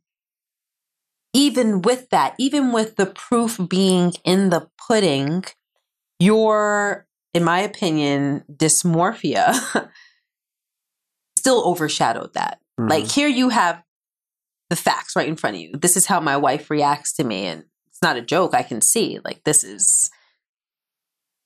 [1.33, 5.43] even with that, even with the proof being in the pudding,
[6.21, 9.89] your, in my opinion, dysmorphia
[11.37, 12.59] still overshadowed that.
[12.79, 12.89] Mm-hmm.
[12.89, 13.83] Like here you have
[14.69, 15.71] the facts right in front of you.
[15.73, 18.53] This is how my wife reacts to me and it's not a joke.
[18.53, 20.09] I can see like this is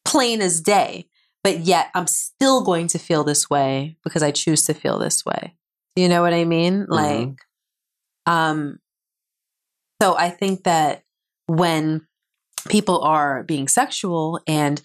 [0.03, 1.07] plain as day.
[1.43, 5.23] But yet I'm still going to feel this way because I choose to feel this
[5.23, 5.55] way.
[5.95, 6.87] You know what I mean?
[6.89, 7.37] Like
[8.25, 8.79] um
[10.01, 11.03] so I think that
[11.45, 12.05] when
[12.69, 14.81] people are being sexual and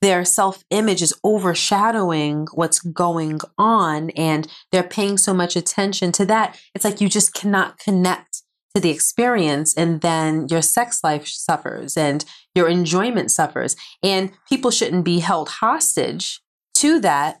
[0.00, 6.26] their self image is overshadowing what's going on and they're paying so much attention to
[6.26, 6.58] that.
[6.74, 8.42] It's like you just cannot connect
[8.74, 13.74] to the experience and then your sex life suffers and your enjoyment suffers.
[14.02, 16.40] And people shouldn't be held hostage
[16.76, 17.40] to that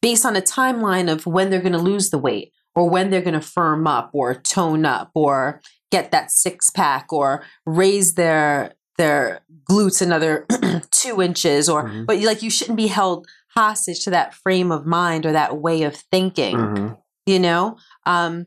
[0.00, 3.22] based on a timeline of when they're going to lose the weight or when they're
[3.22, 5.60] going to firm up or tone up or
[5.92, 9.40] get that six pack or raise their their
[9.70, 10.46] glutes another
[10.90, 12.06] two inches or Mhm.
[12.06, 15.82] but like you shouldn't be held hostage to that frame of mind or that way
[15.82, 16.98] of thinking Mhm.
[17.26, 17.76] you know
[18.06, 18.46] um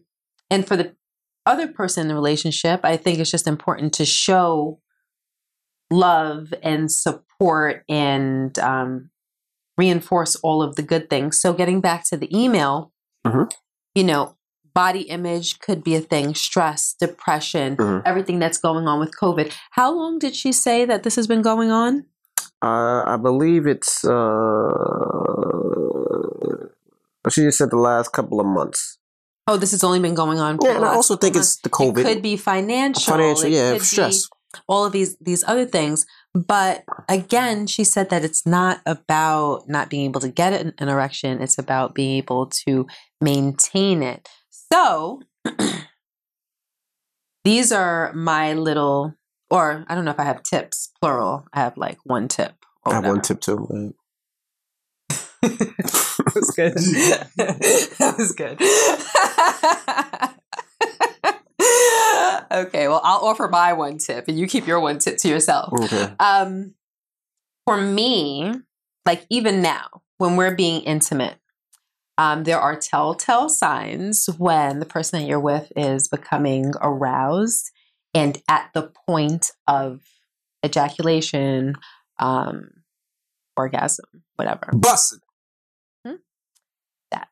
[0.50, 0.96] and for the
[1.46, 4.80] other person in the relationship i think it's just important to show
[5.92, 9.10] love and support and um
[9.78, 12.92] reinforce all of the good things so getting back to the email
[13.26, 13.52] Mhm.
[13.94, 14.36] you know
[14.82, 18.02] body image could be a thing stress depression Mhm.
[18.12, 19.48] everything that's going on with covid
[19.80, 21.94] how long did she say that this has been going on
[22.66, 23.94] Uh, I believe it's.
[25.46, 28.98] Uh, she just said the last couple of months.
[29.48, 31.56] oh this has only been going on for Yeah, and I also think couple it's
[31.66, 31.70] the.
[31.70, 32.00] COVID.
[32.00, 34.28] it could be financial Financial, it yeah, stress.
[34.72, 39.90] all of these these other things but again she said that it's not about not
[39.92, 42.72] being able to get an, an erection it's about being able to
[43.30, 44.22] maintain it
[44.72, 45.22] so
[47.44, 49.14] these are my little
[49.50, 51.46] or i don't know if i have tips plural.
[51.54, 52.54] I have like one tip
[52.84, 53.94] or I have one tip too.
[55.42, 56.74] that was good.
[58.00, 58.60] That was good.
[62.52, 65.74] Okay well i'll offer my one tip and you keep your one tip to yourself.
[65.74, 66.14] Okay.
[66.20, 66.74] um
[67.66, 68.54] for me
[69.06, 71.36] like even now when we're being intimate
[72.18, 77.72] um, there are telltale signs when the person that you're with is becoming aroused
[78.14, 80.02] and at the point of
[80.66, 81.76] ejaculation
[82.20, 82.70] um,
[83.58, 84.06] orgasm
[84.36, 85.20] whatever Busted.
[87.12, 87.30] that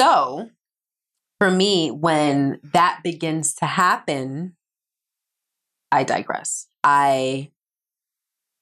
[0.00, 0.50] so
[1.38, 4.56] for me when that begins to happen
[5.92, 7.50] i digress i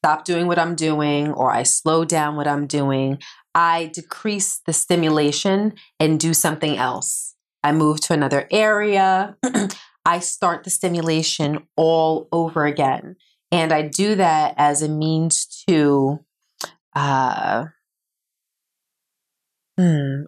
[0.03, 3.19] stop doing what I'm doing or I slow down what I'm doing.
[3.55, 7.35] I decrease the stimulation and do something else.
[7.63, 9.37] I move to another area.
[10.05, 13.15] I start the stimulation all over again.
[13.51, 16.19] And I do that as a means to
[16.95, 17.65] uh,
[19.77, 20.23] hmm,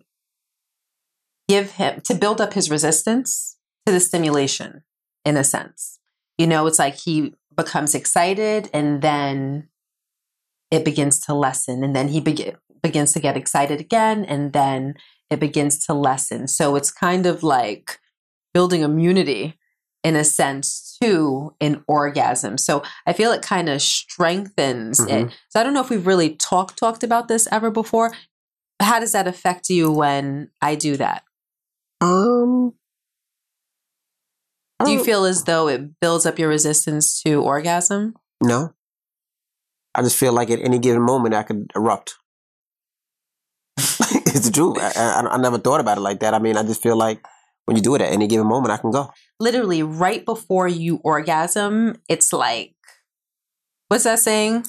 [1.47, 4.83] give him, to build up his resistance to the stimulation,
[5.23, 5.99] in a sense.
[6.37, 9.69] You know, it's like he becomes excited and then
[10.71, 14.95] it begins to lessen and then he beg- begins to get excited again and then
[15.29, 17.99] it begins to lessen so it's kind of like
[18.53, 19.57] building immunity
[20.03, 22.57] in a sense to an orgasm.
[22.59, 25.09] So I feel it kind of strengthens Mhm.
[25.09, 25.33] it.
[25.49, 28.13] So I don't know if we've really talked talked about this ever before.
[28.79, 31.23] How does that affect you when I do that?
[32.01, 32.75] Um,
[34.85, 38.13] Do you feel as though it builds up your resistance to orgasm?
[38.43, 38.73] No.
[39.95, 42.15] I just feel like at any given moment I could erupt.
[44.35, 44.77] It's the truth.
[44.79, 46.33] I, I, I never thought about it like that.
[46.33, 47.23] I mean, I just feel like
[47.65, 49.11] when you do it at any given moment, I can go.
[49.39, 52.75] Literally, right before you orgasm, it's like,
[53.87, 54.65] what's that saying?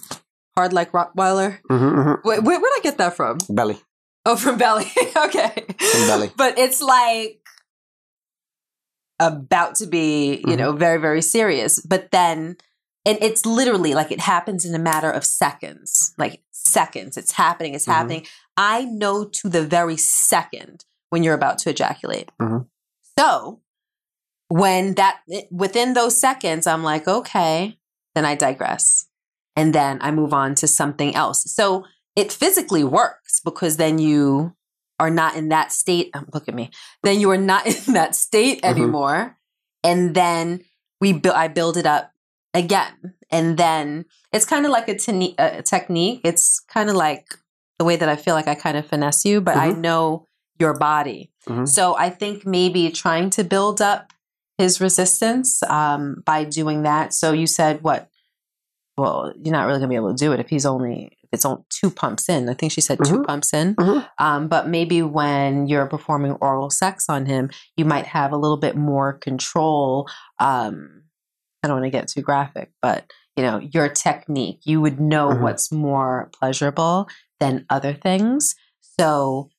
[0.57, 1.59] Hard like Rottweiler.
[1.71, 3.39] Mm-hmm, Wait, where, where'd I get that from?
[3.51, 3.79] Belly.
[4.25, 4.87] Oh, from Belly.
[5.17, 5.67] okay.
[5.93, 6.31] From Belly.
[6.37, 7.41] But it's like
[9.21, 10.59] about to be, you Mhm.
[10.59, 11.81] know, very, very serious.
[11.81, 12.57] But then,
[13.05, 17.17] and it's literally like it happens in a matter of seconds, like seconds.
[17.17, 17.93] It's happening, it's Mhm.
[17.93, 18.27] happening.
[18.57, 22.31] I know to the very second when you're about to ejaculate.
[22.41, 22.67] Mhm.
[23.19, 23.61] So
[24.49, 25.21] when that,
[25.51, 27.79] within those seconds, I'm like, okay,
[28.15, 29.07] then I digress.
[29.57, 31.45] And then I move on to something else.
[31.53, 31.85] So
[32.15, 34.55] it physically works because then you
[34.99, 36.11] are not in that state.
[36.15, 36.71] um, Look at me.
[37.03, 38.69] Then you are not in that state Mhm.
[38.71, 39.39] anymore.
[39.85, 40.65] And then
[41.01, 41.37] we build.
[41.37, 42.13] I build it up
[42.55, 46.23] again, and then it's kind of like a, tene- a technique.
[46.25, 47.39] It's kind of like
[47.79, 50.27] the way that I feel like I kind of finesse you, but I know
[50.59, 51.31] your body.
[51.49, 51.69] Mhm.
[51.69, 54.13] So I think maybe trying to build up
[54.59, 57.13] his resistance um, by doing that.
[57.13, 58.09] So you said what?
[58.97, 61.45] Well, you're not really gonna be able to do it if he's only if it's
[61.45, 62.49] only two pumps in.
[62.49, 63.27] I think she said two Mhm.
[63.27, 63.75] pumps in.
[63.75, 64.09] Mhm.
[64.19, 68.57] Um, but maybe when you're performing oral sex on him, you might have a little
[68.57, 70.09] bit more control.
[70.39, 71.03] Um,
[71.63, 74.61] I don't want to get too graphic, but you know your technique.
[74.65, 75.41] You would know Mhm.
[75.43, 77.09] what's more pleasurable
[77.41, 78.55] than other things.
[78.99, 79.51] So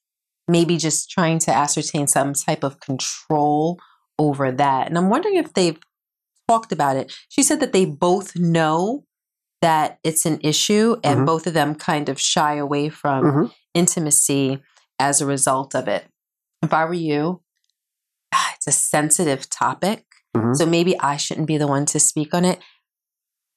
[0.48, 3.80] maybe just trying to ascertain some type of control
[4.18, 4.88] over that.
[4.88, 5.78] And I'm wondering if they've
[6.48, 7.14] talked about it.
[7.30, 9.04] She said that they both know
[9.62, 11.26] that it's an issue and Mhm.
[11.26, 13.54] both of them kind of shy away from Mhm.
[13.74, 14.62] intimacy
[15.00, 16.08] as a result of it.
[16.62, 17.42] If I were you,
[18.56, 20.06] it's a sensitive topic.
[20.36, 20.56] Mhm.
[20.56, 22.60] So maybe I shouldn't be the one to speak on it.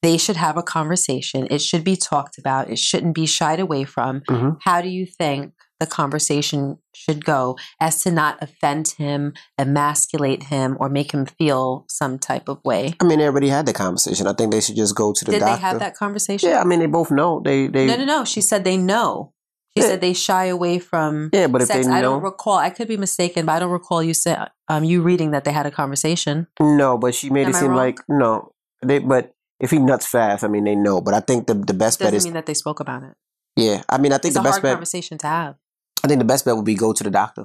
[0.03, 1.47] They should have a conversation.
[1.51, 2.71] It should be talked about.
[2.71, 4.21] It shouldn't be shied away from.
[4.23, 4.57] Mhm.
[4.63, 10.77] How do you think the conversation should go as to not offend him, emasculate him,
[10.81, 12.95] or make him feel some type of way?
[13.01, 14.27] I mean, they already had the conversation.
[14.27, 15.55] I think they should just go to the Did doctor.
[15.55, 16.49] they have that conversation?
[16.51, 17.41] Yeah, I mean, they both know.
[17.45, 17.87] They, they.
[17.87, 18.25] No, no, no.
[18.25, 19.33] She said they know.
[19.77, 19.89] She Yeah.
[19.91, 21.87] said they shy away from Yeah, but if sex.
[21.87, 22.57] they I don't recall.
[22.59, 24.37] I could be mistaken, but I don't recall you say
[24.69, 26.49] um you reading that they had a conversation.
[26.59, 26.99] no.
[26.99, 27.77] But she made Am it I seem wrong?
[27.79, 28.51] like no.
[28.83, 31.01] They, but if he nuts fast, I mean, they know.
[31.01, 33.15] But I think the the best bet Doesn't is mean that they spoke about it.
[33.57, 33.83] yeah.
[33.89, 34.73] I mean, I think It's a the best hard bet.
[34.75, 35.55] conversation to have.
[36.03, 37.45] I think the best bet would be go to the doctor.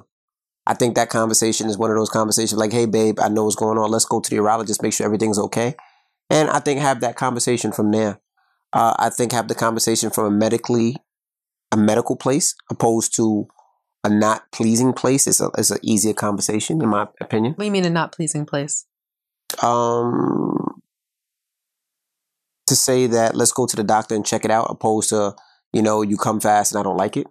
[0.66, 3.54] I think that conversation is one of those conversations like, hey, babe, I know what's
[3.54, 3.90] going on.
[3.90, 5.76] Let's go to the urologist, make sure everything's okay.
[6.30, 8.18] And I think have that conversation from there.
[8.72, 10.96] Uh, I think have the conversation from a medically,
[11.70, 13.46] a medical place opposed to
[14.02, 15.26] a not pleasing place.
[15.28, 17.52] It's a, it's an easier conversation, in my opinion.
[17.52, 18.86] What do you mean a not pleasing place?
[19.62, 20.75] Um,
[22.66, 25.34] to say that let's go to the doctor and check it out opposed to,
[25.72, 27.26] you know, you come fast and I don't like it.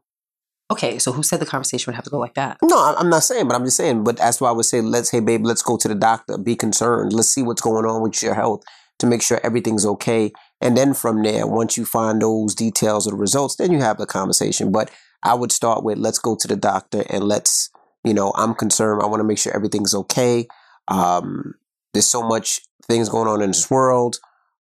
[0.71, 2.57] Okay, so who said the conversation would have to go like that?
[2.63, 4.03] No, I'm not saying, but I'm just saying.
[4.03, 6.39] But that's why I would say, let's, hey, babe, let's go to the doctor.
[6.39, 7.13] Be concerned.
[7.13, 8.63] Let's see what's going on with your health
[8.97, 10.31] to make sure everything's okay.
[10.61, 13.97] And then from there, once you find those details or the results, then you have
[13.97, 14.71] the conversation.
[14.71, 14.89] But
[15.21, 17.69] I would start with, let's go to the doctor and let's,
[18.03, 19.03] you know, I'm concerned.
[19.03, 20.47] I want to make sure everything's okay.
[20.87, 21.55] Um,
[21.93, 24.17] there's so much things going on in this world,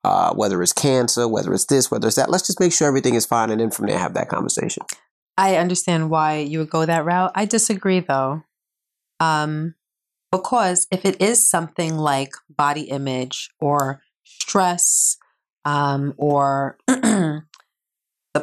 [0.04, 2.30] uh, whether it's cancer, whether it's this, whether it's that.
[2.30, 3.50] Let's just make sure everything is fine.
[3.50, 4.84] And then from there, have that conversation.
[5.38, 7.32] I understand why you would go that route.
[7.36, 8.44] I disagree though.
[9.20, 9.76] Um,
[10.32, 15.18] because if it is something like body image or stress,
[15.66, 17.44] um, or the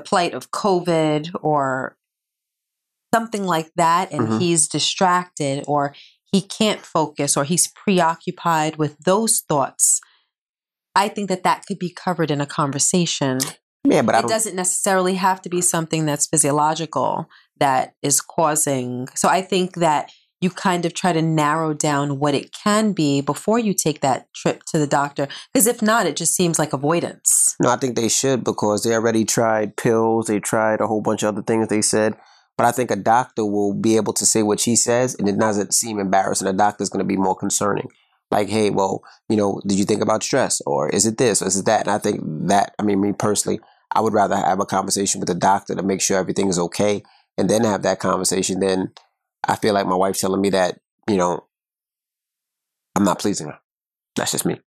[0.04, 1.96] plight of COVID or
[3.14, 4.38] something like that, and Mhm.
[4.40, 10.00] he's distracted or he can't focus or he's preoccupied with those thoughts,
[10.96, 13.38] I think that that could be covered in a conversation
[13.84, 17.28] Yeah, but I it doesn't necessarily have to be something that's physiological
[17.58, 19.08] that is causing.
[19.14, 20.10] So I think that
[20.40, 24.32] you kind of try to narrow down what it can be before you take that
[24.34, 25.28] trip to the doctor.
[25.52, 27.56] Because if not, it just seems like avoidance.
[27.60, 30.26] No, I think they should because they already tried pills.
[30.26, 32.14] They tried a whole bunch of other things they said.
[32.58, 35.38] But I think a doctor will be able to say what she says and it
[35.38, 36.48] doesn't seem embarrassing.
[36.48, 37.88] A doctor's going to be more concerning.
[38.30, 41.46] Like, hey, well, you know, did you think about stress or is it this or
[41.46, 41.82] is it that?
[41.86, 43.60] And I think that, I mean, me personally,
[43.92, 47.02] I would rather have a conversation with the doctor to make sure everything is okay
[47.38, 48.60] and then have that conversation.
[48.60, 48.92] Then
[49.44, 51.46] I feel like my wife's telling me that, you know,
[52.96, 53.58] I'm not pleasing her.
[54.16, 54.60] That's just me.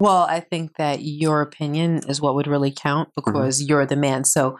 [0.00, 3.32] Well, I think that your opinion is what would really count Mm-hmm.
[3.32, 4.24] because you're the man.
[4.24, 4.58] So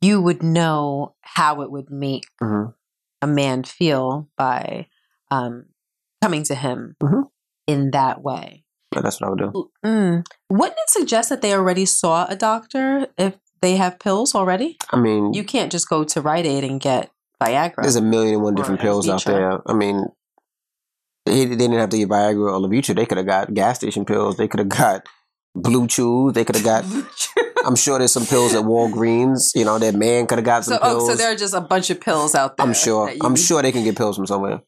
[0.00, 2.74] you would know how it would make Mhm.
[3.22, 4.88] a man feel by
[5.30, 5.66] um,
[6.22, 7.24] coming to him Mhm.
[7.66, 8.64] in that way.
[8.92, 9.70] That's what I would do.
[9.84, 10.26] Mm.
[10.50, 14.76] Wouldn't it suggest that they already saw a doctor if they have pills already?
[14.90, 17.10] I mean, You can't just go to Rite Aid and get
[17.40, 17.82] Viagra.
[17.82, 19.60] there's a million and one different pills out there.
[19.68, 20.06] I mean,
[21.26, 22.96] they, they didn't have to get Viagra or Levitra.
[22.96, 24.36] They could have got gas station pills.
[24.36, 25.06] They could have got
[25.54, 26.32] Blue Chew.
[26.32, 26.84] They could have got.
[27.64, 29.50] I'm sure there's some pills at Walgreens.
[29.54, 31.10] You know, that man could have got some so, oh, pills.
[31.10, 32.66] so there are just a bunch of pills out there.
[32.66, 33.12] I'm sure.
[33.22, 34.62] I'm sure they can get pills from somewhere.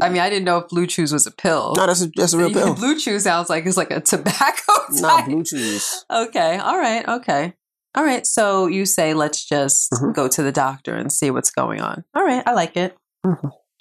[0.00, 1.74] I mean, I didn't know if Blue Chews was a pill.
[1.76, 2.74] No, that's a, that's a real pill.
[2.74, 5.26] Blue Chew sounds like it's like a tobacco Not type.
[5.26, 6.04] Blue Chews.
[6.10, 6.56] Okay.
[6.58, 7.06] All right.
[7.06, 7.52] Okay.
[7.94, 8.26] All right.
[8.26, 10.14] So you say let's just Mhm.
[10.14, 12.04] go to the doctor and see what's going on.
[12.14, 12.42] All right.
[12.46, 12.96] I like it.
[13.24, 13.36] All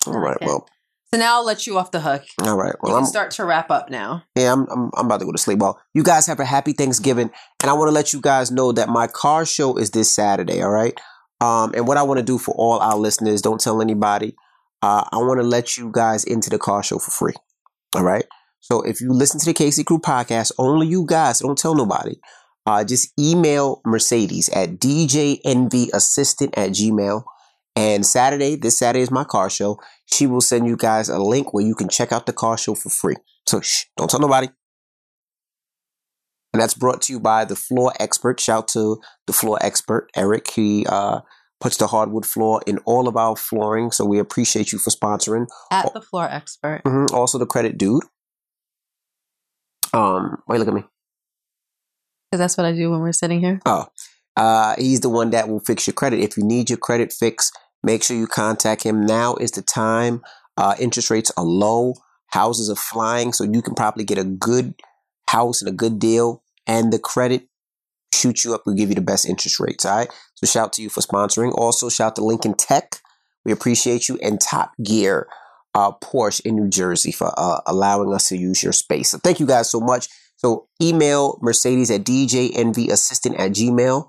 [0.08, 0.36] right.
[0.36, 0.46] Okay.
[0.46, 0.68] Well.
[1.14, 2.24] So now I'll let you off the hook.
[2.42, 2.74] All right.
[2.82, 4.24] Well, can I'm start to wrap up now.
[4.36, 4.54] yeah.
[4.54, 5.60] I'm, I'm I'm about to go to sleep.
[5.60, 7.30] Well, you guys have a happy Thanksgiving,
[7.62, 10.62] and I want to let you guys know that my car show is this Saturday.
[10.62, 10.98] All right.
[11.42, 14.36] Um, and what I want to do for all our listeners, don't tell anybody.
[14.82, 17.34] Uh, I want to let you guys into the car show for free.
[17.96, 18.26] All right.
[18.60, 22.16] So if you listen to the Casey Crew podcast, only you guys, don't tell nobody.
[22.66, 27.24] Uh, just email Mercedes at djnvassistant at gmail.
[27.76, 29.80] And Saturday, this Saturday is my car show.
[30.06, 32.76] She will send you guys a link where you can check out the car show
[32.76, 33.16] for free.
[33.48, 34.50] So shh, don't tell nobody.
[36.54, 38.40] And that's brought to you by the floor expert.
[38.40, 40.52] Shout out to the floor expert, Eric.
[40.52, 41.22] He uh,
[41.62, 43.92] puts the hardwood floor in all of our flooring.
[43.92, 45.48] So we appreciate you for sponsoring.
[45.72, 46.82] At the floor expert.
[46.86, 48.04] hmm Also, the credit dude.
[49.94, 50.84] Um, wait, look at me.
[52.30, 53.60] Because that's what I do when we're sitting here.
[53.66, 53.88] Oh,
[54.38, 56.20] uh, he's the one that will fix your credit.
[56.20, 59.06] If you need your credit fixed, make sure you contact him.
[59.06, 60.22] Now is the time.
[60.58, 61.96] Uh, interest rates are low.
[62.28, 64.76] Houses are flying, so you can probably get a good
[65.28, 66.42] house and a good deal.
[66.66, 67.48] And the credit
[68.14, 69.86] shoot you up will give you the best interest rates.
[69.86, 70.10] All right.
[70.36, 71.54] So shout to you for sponsoring.
[71.54, 72.98] Also shout to Lincoln Tech.
[73.46, 75.28] We appreciate you and Top Gear,
[75.74, 79.10] uh, Porsche in New Jersey for uh, allowing us to use your space.
[79.10, 80.08] So thank you guys so much.
[80.36, 84.08] So email Mercedes at djnvassistant at gmail.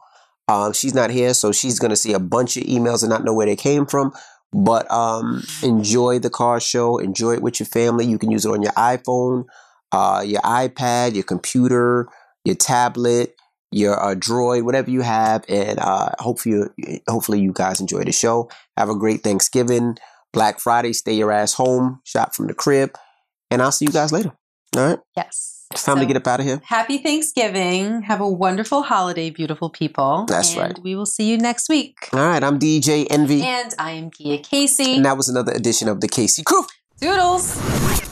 [0.48, 3.32] Um, she's not here, so she's gonna see a bunch of emails and not know
[3.32, 4.12] where they came from.
[4.52, 6.98] But um, enjoy the car show.
[6.98, 8.04] Enjoy it with your family.
[8.04, 9.44] You can use it on your iPhone,
[9.92, 12.08] uh, your iPad, your computer,
[12.44, 13.34] your tablet,
[13.72, 15.44] your uh, Droid, whatever you have.
[15.48, 18.50] And uh, hopefully, you, hopefully you guys enjoy the show.
[18.76, 19.96] Have a great Thanksgiving,
[20.32, 20.92] Black Friday.
[20.92, 22.00] Stay your ass home.
[22.04, 22.90] Shop from the crib,
[23.50, 24.32] and I'll see you guys later.
[24.74, 25.66] All right, Yes.
[25.70, 26.62] it's time to get up out of here.
[26.64, 28.00] Happy Thanksgiving.
[28.02, 30.24] Have a wonderful holiday, beautiful people.
[30.26, 30.78] That's and right.
[30.82, 31.96] We will see you next week.
[32.14, 34.96] All right, I'm DJ Envy, And I am Gia Casey.
[34.96, 36.64] and that was another edition of the Casey Crew.
[37.00, 38.11] Doodles.